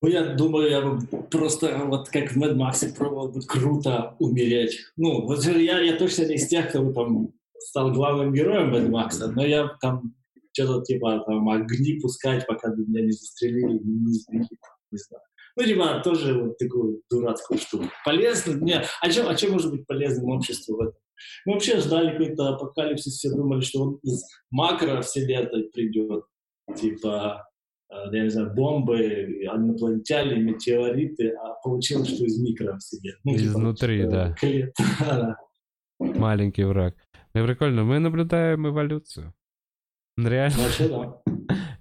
[0.01, 1.01] Ну, я думаю, я бы
[1.31, 4.79] просто вот как в Mad Max пробовал бы круто умереть.
[4.97, 9.27] Ну, вот я, я точно не из тех, кто там стал главным героем Mad Max,
[9.27, 10.15] но я там
[10.55, 14.49] что-то типа там огни пускать, пока меня не застрелили, не сбили,
[14.91, 15.23] не знаю.
[15.57, 17.85] Ну, типа, тоже вот такую дурацкую штуку.
[18.05, 18.55] Полезно?
[18.55, 18.87] Нет.
[19.01, 20.99] А чем, а чем может быть полезным обществу в этом?
[21.45, 26.25] Мы вообще ждали какой-то апокалипсис, все думали, что он из макро вселенной придет.
[26.77, 27.47] Типа,
[27.89, 33.21] э, я не знаю, бомбы, инопланетяне, метеориты, а получилось, что из микро вселенной.
[33.23, 34.37] Ну, Изнутри, типа,
[35.01, 35.37] да.
[36.01, 36.97] Маленький враг.
[37.33, 39.33] Ну, прикольно, мы наблюдаем эволюцию.
[40.17, 40.57] Реально?
[40.59, 41.21] Вообще, да.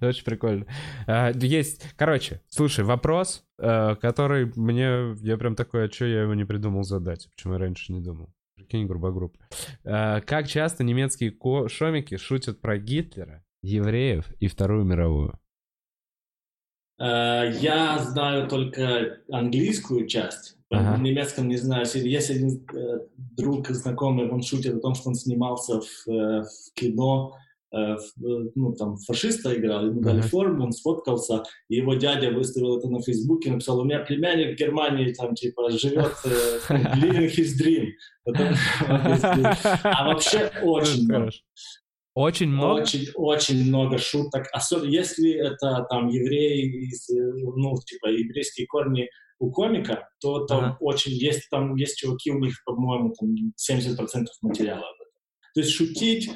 [0.08, 0.66] Очень прикольно.
[1.06, 6.34] А, есть, короче, слушай, вопрос, э, который мне, я прям такой, а что я его
[6.34, 8.34] не придумал задать, почему я раньше не думал.
[8.56, 9.38] Прикинь, группа-группа.
[9.84, 11.34] А, как часто немецкие
[11.68, 15.38] шомики шутят про Гитлера, евреев и Вторую мировую?
[16.98, 20.56] Э, я знаю только английскую часть.
[20.70, 20.96] Ага.
[20.96, 21.86] В немецком не знаю.
[21.94, 22.66] Есть один
[23.36, 27.43] друг знакомый, он шутит о том, что он снимался в, э, в кино, э,
[28.16, 33.00] ну, там, фашиста играл, ему дали форму, он сфоткался, и его дядя выставил это на
[33.00, 36.12] Фейсбуке, написал, у меня племянник в Германии, там, типа, живет,
[36.68, 37.88] living his dream.
[39.84, 41.30] А вообще очень много.
[42.14, 42.80] Очень много?
[42.80, 44.46] Очень, очень много шуток.
[44.52, 49.08] Особенно если это там евреи, ну, типа, еврейские корни
[49.40, 50.76] у комика, то там ага.
[50.80, 55.12] очень есть, там есть чуваки, у них, по-моему, там 70% материала об этом.
[55.54, 56.30] То есть шутить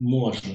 [0.00, 0.52] можно.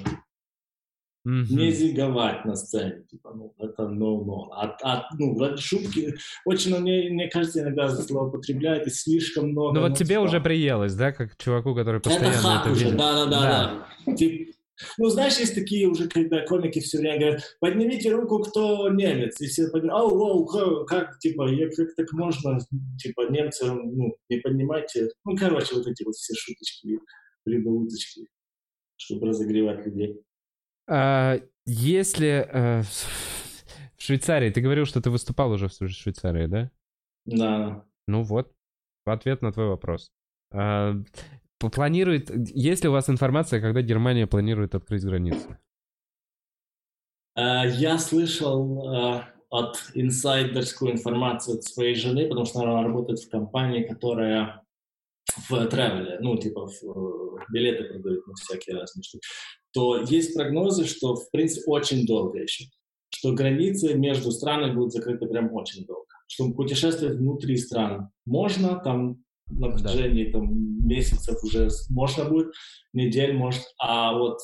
[1.27, 1.45] Mm-hmm.
[1.51, 4.47] Не зиговать на сцене, типа, ну, это no-no.
[4.53, 6.15] А, а, ну, шутки,
[6.45, 9.79] очень, мне, мне кажется, иногда злоупотребляют, и слишком много.
[9.79, 12.97] Ну, вот тебе уже приелось, да, как чуваку, который постоянно это, хак это уже, видит?
[12.97, 13.25] Да.
[13.27, 14.15] да.
[14.15, 14.55] Тип,
[14.97, 19.39] ну, знаешь, есть такие уже, когда комики все время говорят, поднимите руку, кто немец.
[19.41, 22.59] И все поднимают, ау, ау, как, как, типа, как так можно,
[22.97, 25.09] типа, немцы, ну, не поднимайте.
[25.25, 26.99] Ну, короче, вот эти вот все шуточки,
[27.45, 28.27] либо уточки,
[29.01, 30.21] чтобы разогревать людей.
[30.87, 36.71] А, если э, в Швейцарии, ты говорил, что ты выступал уже в Швейцарии, да?
[37.25, 37.85] Да.
[38.07, 38.51] Ну вот,
[39.05, 40.11] ответ на твой вопрос.
[40.51, 40.95] А,
[41.59, 45.57] планирует, есть ли у вас информация, когда Германия планирует открыть границы?
[47.35, 53.29] Э, я слышал э, от инсайдерскую информацию от своей жены, потому что она работает в
[53.29, 54.63] компании, которая
[55.49, 59.25] в тревеле, ну, типа в, э, билеты продают на всякие разные штуки,
[59.73, 62.65] то есть прогнозы, что, в принципе, очень долго еще,
[63.09, 69.23] что границы между странами будут закрыты прям очень долго, что путешествовать внутри стран можно, там
[69.47, 70.39] на протяжении да.
[70.39, 72.53] там, месяцев уже можно будет,
[72.93, 74.39] недель может, а вот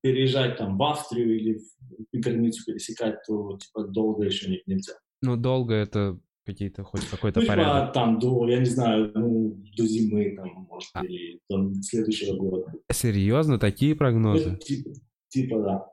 [0.00, 4.94] переезжать там в Австрию или в границу пересекать, то типа долго еще не, нельзя.
[5.20, 7.92] Ну, долго это какие-то хоть какой-то ну, типа, порядок.
[7.92, 11.04] там до, я не знаю, ну, до зимы, там, может, а.
[11.04, 12.72] или там следующего года.
[12.90, 13.58] Серьезно?
[13.58, 14.52] Такие прогнозы?
[14.52, 14.90] Ну, типа,
[15.28, 15.86] типа, да.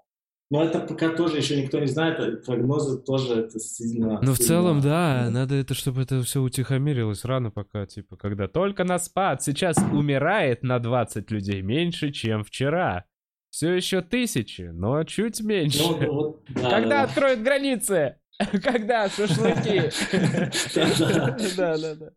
[0.51, 4.19] Но это пока тоже еще никто не знает, а прогнозы тоже это сильно...
[4.23, 8.83] Ну, в целом, да, надо это, чтобы это все утихомирилось рано пока, типа, когда только
[8.83, 13.05] на спад сейчас умирает на 20 людей меньше, чем вчера.
[13.51, 15.83] Все еще тысячи, но чуть меньше.
[15.83, 17.45] Ну, ну вот, да, когда да, откроют да.
[17.45, 18.15] границы?
[18.63, 19.91] Когда шашлыки?
[21.57, 22.11] Да, да, да.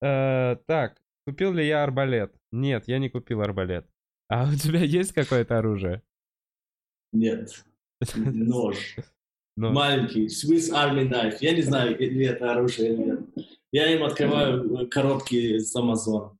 [0.00, 2.32] Э, так, купил ли я арбалет?
[2.52, 3.86] Нет, я не купил арбалет.
[4.28, 6.02] А у тебя есть какое-то оружие?
[7.12, 7.64] Нет.
[8.14, 8.96] Нож.
[9.56, 10.26] Маленький.
[10.26, 11.38] Swiss Army Knife.
[11.40, 13.20] Я не знаю, ли это оружие или нет.
[13.72, 16.36] Я им открываю э, коробки с Amazon.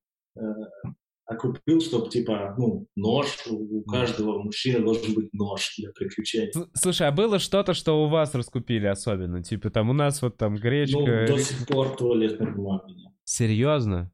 [1.26, 6.52] А купил, чтобы, типа, ну, нож, у каждого мужчины должен быть нож для приключений.
[6.74, 9.42] Слушай, а было что-то, что у вас раскупили особенно?
[9.42, 10.98] Типа, там у нас вот там гречка...
[10.98, 13.12] Ну, до сих пор туалетной бумаги нет.
[13.24, 14.12] Серьезно?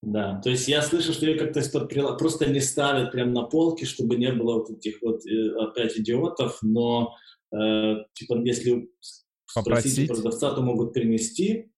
[0.00, 1.60] Да, то есть я слышал, что ее как-то
[2.16, 6.58] просто не ставят прям на полке, чтобы не было вот этих вот э, опять идиотов,
[6.62, 7.16] но
[7.52, 8.88] э, типа если
[9.46, 11.72] спросить продавца, то могут принести,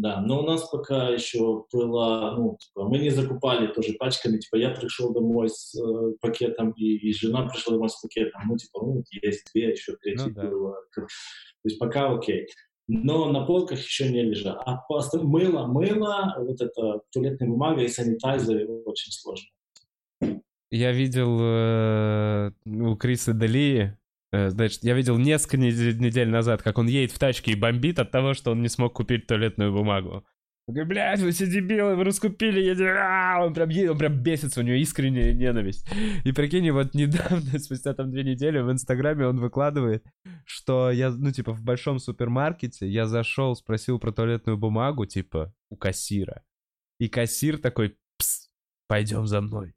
[0.00, 4.56] да, но у нас пока еще было, ну, типа, мы не закупали тоже пачками, типа,
[4.56, 8.80] я пришел домой с э, пакетом, и, и жена пришла домой с пакетом, ну, типа,
[8.82, 10.42] ну, есть две, еще третья ну, да.
[10.42, 10.74] было.
[10.94, 11.06] То
[11.64, 12.46] есть пока окей
[12.92, 14.60] но на полках еще не лежат.
[14.66, 19.48] А просто мыло, мыло, вот это туалетная бумага и санитайзеры очень сложно.
[20.72, 23.96] Я видел э, у Криса Дали,
[24.32, 28.34] значит, я видел несколько недель назад, как он едет в тачке и бомбит от того,
[28.34, 30.24] что он не смог купить туалетную бумагу.
[30.70, 33.34] Блядь, вы все дебилы, вы раскупили, я...
[33.36, 35.86] А, он прям, он прям бесится, у него искренняя ненависть.
[36.24, 40.04] И прикинь, вот недавно, спустя там две недели, в Инстаграме он выкладывает,
[40.44, 45.76] что я, ну, типа, в большом супермаркете я зашел, спросил про туалетную бумагу, типа, у
[45.76, 46.44] кассира.
[46.98, 47.96] И кассир такой,
[48.86, 49.74] пойдем за мной.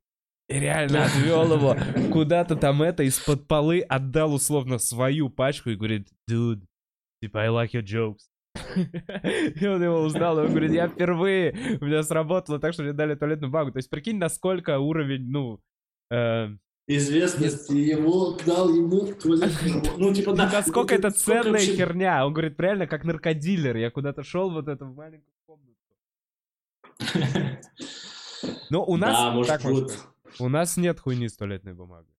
[0.54, 1.76] И реально отвел его
[2.12, 6.62] куда-то там это, из-под полы отдал условно свою пачку и говорит, dude,
[7.24, 8.30] типа, I like your jokes.
[9.60, 12.94] И он его узнал, и он говорит, я впервые, у меня сработало так, что мне
[12.94, 13.72] дали туалетную бумагу.
[13.72, 15.60] То есть прикинь, насколько уровень, ну...
[16.12, 16.50] Э,
[16.86, 19.10] Известности его дал ему
[19.98, 20.50] Ну, типа, да.
[20.54, 22.28] Насколько это ценная херня.
[22.28, 23.76] Он говорит, реально, как наркодилер.
[23.76, 25.80] Я куда-то шел вот эту маленькую комнату.
[28.70, 29.18] Но у нас...
[29.18, 32.14] Да, может, У нас нет хуйни с туалетной бумагой.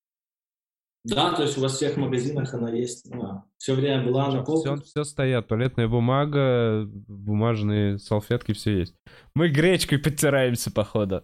[1.04, 3.10] Да, то есть у вас в всех магазинах она есть.
[3.10, 3.44] Да.
[3.58, 4.74] Все время была на полке.
[4.76, 5.48] Все, все стоят.
[5.48, 8.96] Туалетная бумага, бумажные салфетки, все есть.
[9.34, 11.22] Мы гречкой подтираемся, походу.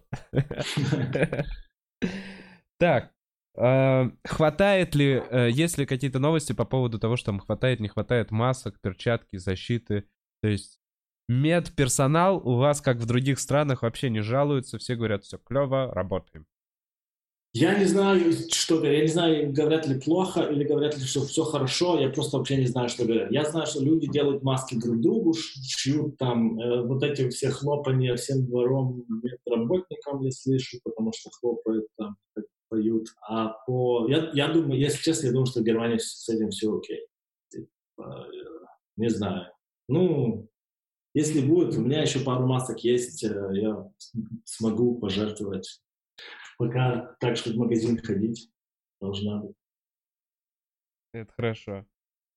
[2.78, 3.12] Так.
[3.56, 7.88] А, хватает ли, э, есть ли какие-то новости по поводу того, что там хватает, не
[7.88, 10.04] хватает масок, перчатки, защиты?
[10.42, 10.80] То есть
[11.28, 16.46] медперсонал у вас, как в других странах, вообще не жалуются, все говорят, все клево, работаем.
[17.52, 21.42] Я не знаю, что я не знаю, говорят ли плохо или говорят ли, что все
[21.42, 23.32] хорошо, я просто вообще не знаю, что говорят.
[23.32, 28.14] Я знаю, что люди делают маски друг другу, шьют там э, вот эти все хлопания
[28.14, 29.04] всем двором
[29.46, 32.16] работникам, я слышу, потому что хлопают там,
[32.68, 33.08] поют.
[33.28, 34.06] А по...
[34.08, 37.04] Я, я думаю, если честно, я думаю, что в Германии с этим все окей.
[37.50, 39.46] Типа, э, не знаю.
[39.88, 40.48] Ну,
[41.14, 43.90] если будет, у меня еще пару масок есть, э, я
[44.44, 45.80] смогу пожертвовать
[46.60, 48.50] пока так, чтобы в магазин ходить,
[49.00, 49.56] должна быть.
[51.14, 51.86] Это хорошо.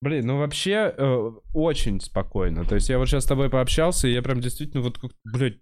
[0.01, 2.63] Блин, ну вообще э, очень спокойно.
[2.63, 5.59] То есть я вот сейчас с тобой пообщался, и я прям действительно вот как, блядь,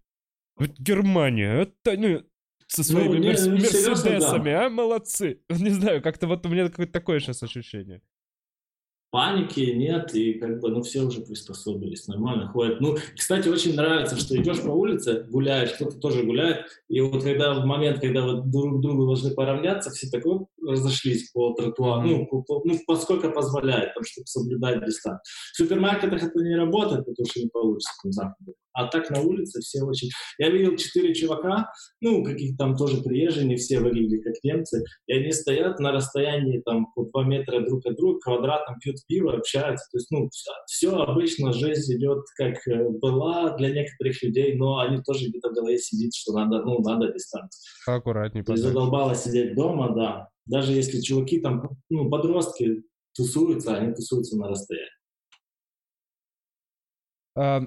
[0.58, 2.24] вот Германия, это, ну,
[2.68, 4.68] со своими ну, не, мерс- мерседесами, да.
[4.68, 5.42] а, молодцы.
[5.50, 8.04] Не знаю, как-то вот у меня какое-то такое сейчас ощущение
[9.12, 12.80] паники нет, и как бы, ну, все уже приспособились, нормально ходят.
[12.80, 17.54] Ну, кстати, очень нравится, что идешь по улице, гуляешь, кто-то тоже гуляет, и вот когда
[17.54, 22.28] в момент, когда вот друг другу должны поравняться, все так вот разошлись по тротуару, mm-hmm.
[22.32, 25.22] ну, по, ну, поскольку позволяет, там, чтобы соблюдать дистанцию.
[25.54, 28.56] В супермаркетах это не работает, потому что не получится там заходить.
[28.74, 30.10] А так на улице все очень...
[30.38, 35.14] Я видел четыре чувака, ну, каких там тоже приезжие, не все выглядели как немцы, и
[35.14, 39.86] они стоят на расстоянии там по два метра друг от друга, квадратом пьют пиво, общаются.
[39.92, 40.30] То есть, ну,
[40.68, 45.54] все обычно, жизнь идет как э, была для некоторых людей, но они тоже где-то в
[45.54, 47.62] голове сидит, что надо, ну, надо дистанцию.
[47.88, 48.44] Аккуратнее.
[48.44, 50.30] То есть задолбало сидеть дома, да.
[50.52, 52.84] Даже если чуваки там, ну, подростки
[53.16, 54.92] тусуются, они тусуются на расстоянии.
[57.38, 57.62] А,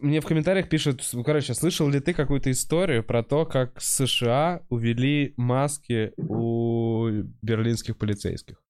[0.00, 4.64] мне в комментариях пишут, ну, короче, слышал ли ты какую-то историю про то, как США
[4.68, 7.08] увели маски у
[7.42, 8.62] берлинских полицейских?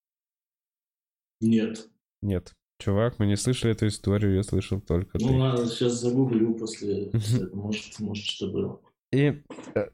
[1.42, 1.90] Нет.
[2.22, 2.54] Нет.
[2.78, 5.34] Чувак, мы не слышали эту историю, я слышал только Ну, ты.
[5.34, 7.10] ладно, сейчас загуглю после,
[7.52, 8.80] может, может, что было.
[9.12, 9.42] И
[9.74, 9.90] э,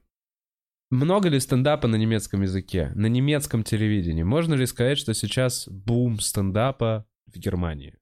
[0.89, 2.91] много ли стендапа на немецком языке?
[2.95, 4.23] На немецком телевидении?
[4.23, 7.95] Можно ли сказать, что сейчас бум стендапа в Германии?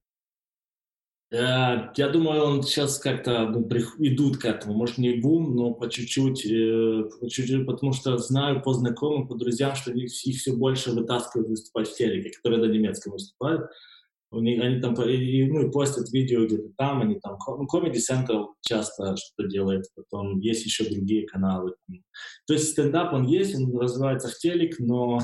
[1.30, 3.60] Э, я думаю, он сейчас как-то ну,
[3.98, 4.74] идут к этому.
[4.74, 9.34] Может, не бум, но по чуть-чуть, э, по чуть-чуть, потому что знаю по знакомым, по
[9.34, 13.70] друзьям, что их, их все больше вытаскивают выступать в телеке, которые на немецком выступают.
[14.30, 17.96] У них, они там и, ну, и постят видео где-то там, они там, ну, Comedy
[17.96, 21.74] Central часто что-то делает, потом есть еще другие каналы.
[22.46, 25.20] То есть стендап, он есть, он развивается в телек, но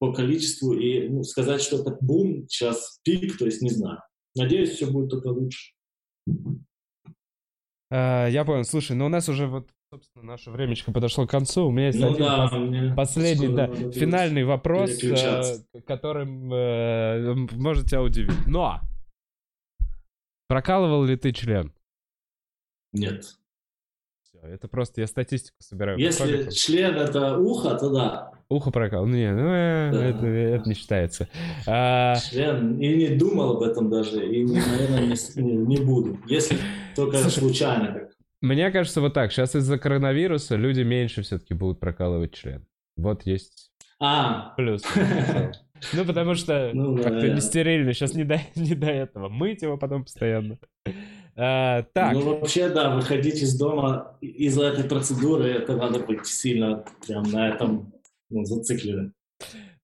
[0.00, 4.00] по количеству и ну, сказать, что это бум, сейчас пик, то есть не знаю.
[4.34, 5.72] Надеюсь, все будет только лучше.
[7.90, 8.64] А, я понял.
[8.64, 11.68] Слушай, ну у нас уже вот, собственно, наше времечко подошло к концу.
[11.68, 12.96] У меня есть ну, один да, пос...
[12.96, 18.46] последний, да, финальный вопрос, э, которым э, может тебя удивить.
[18.46, 18.80] Но!
[20.48, 21.72] Прокалывал ли ты член?
[22.92, 23.36] Нет.
[24.24, 25.96] Все, это просто я статистику собираю.
[25.98, 28.32] Если член это ухо, то да.
[28.48, 29.06] Ухо прокал.
[29.06, 30.04] Не, ну э, да.
[30.06, 31.28] это, это не считается.
[31.68, 32.16] А...
[32.16, 32.78] Член.
[32.80, 34.26] И не думал об этом даже.
[34.26, 36.18] И, наверное, не, не буду.
[36.26, 36.58] Если
[36.96, 38.08] только Слушай, случайно.
[38.44, 39.32] Мне кажется, вот так.
[39.32, 42.66] Сейчас из-за коронавируса люди меньше все-таки будут прокалывать член.
[42.94, 44.52] Вот есть а.
[44.56, 44.82] плюс.
[45.92, 47.92] Ну, потому что ну, как-то не стерильно.
[47.92, 49.28] Сейчас не до, не до этого.
[49.28, 50.58] Мыть его потом постоянно.
[51.36, 52.12] А, так.
[52.12, 57.48] Ну, вообще, да, выходить из дома из-за этой процедуры, это надо быть сильно прям на
[57.48, 57.92] этом
[58.30, 59.12] ну, зациклены.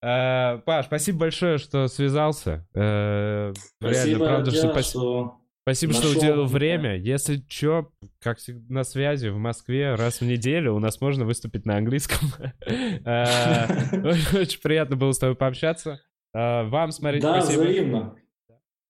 [0.02, 2.66] Э, Паш, спасибо большое, что связался.
[2.74, 4.50] Э, спасибо, реально, правда,
[4.82, 5.39] что
[5.74, 6.96] спасибо, нашел, что уделил время.
[6.96, 7.90] Если что,
[8.20, 12.28] как всегда, на связи в Москве раз в неделю у нас можно выступить на английском.
[12.66, 16.00] Очень приятно было с тобой пообщаться.
[16.32, 18.16] Вам смотреть Да, взаимно.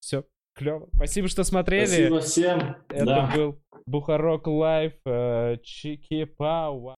[0.00, 0.24] Все,
[0.54, 0.88] клево.
[0.94, 1.86] Спасибо, что смотрели.
[1.86, 2.76] Спасибо всем.
[2.88, 4.94] Это был Бухарог Live.
[5.62, 6.94] Чики-пау.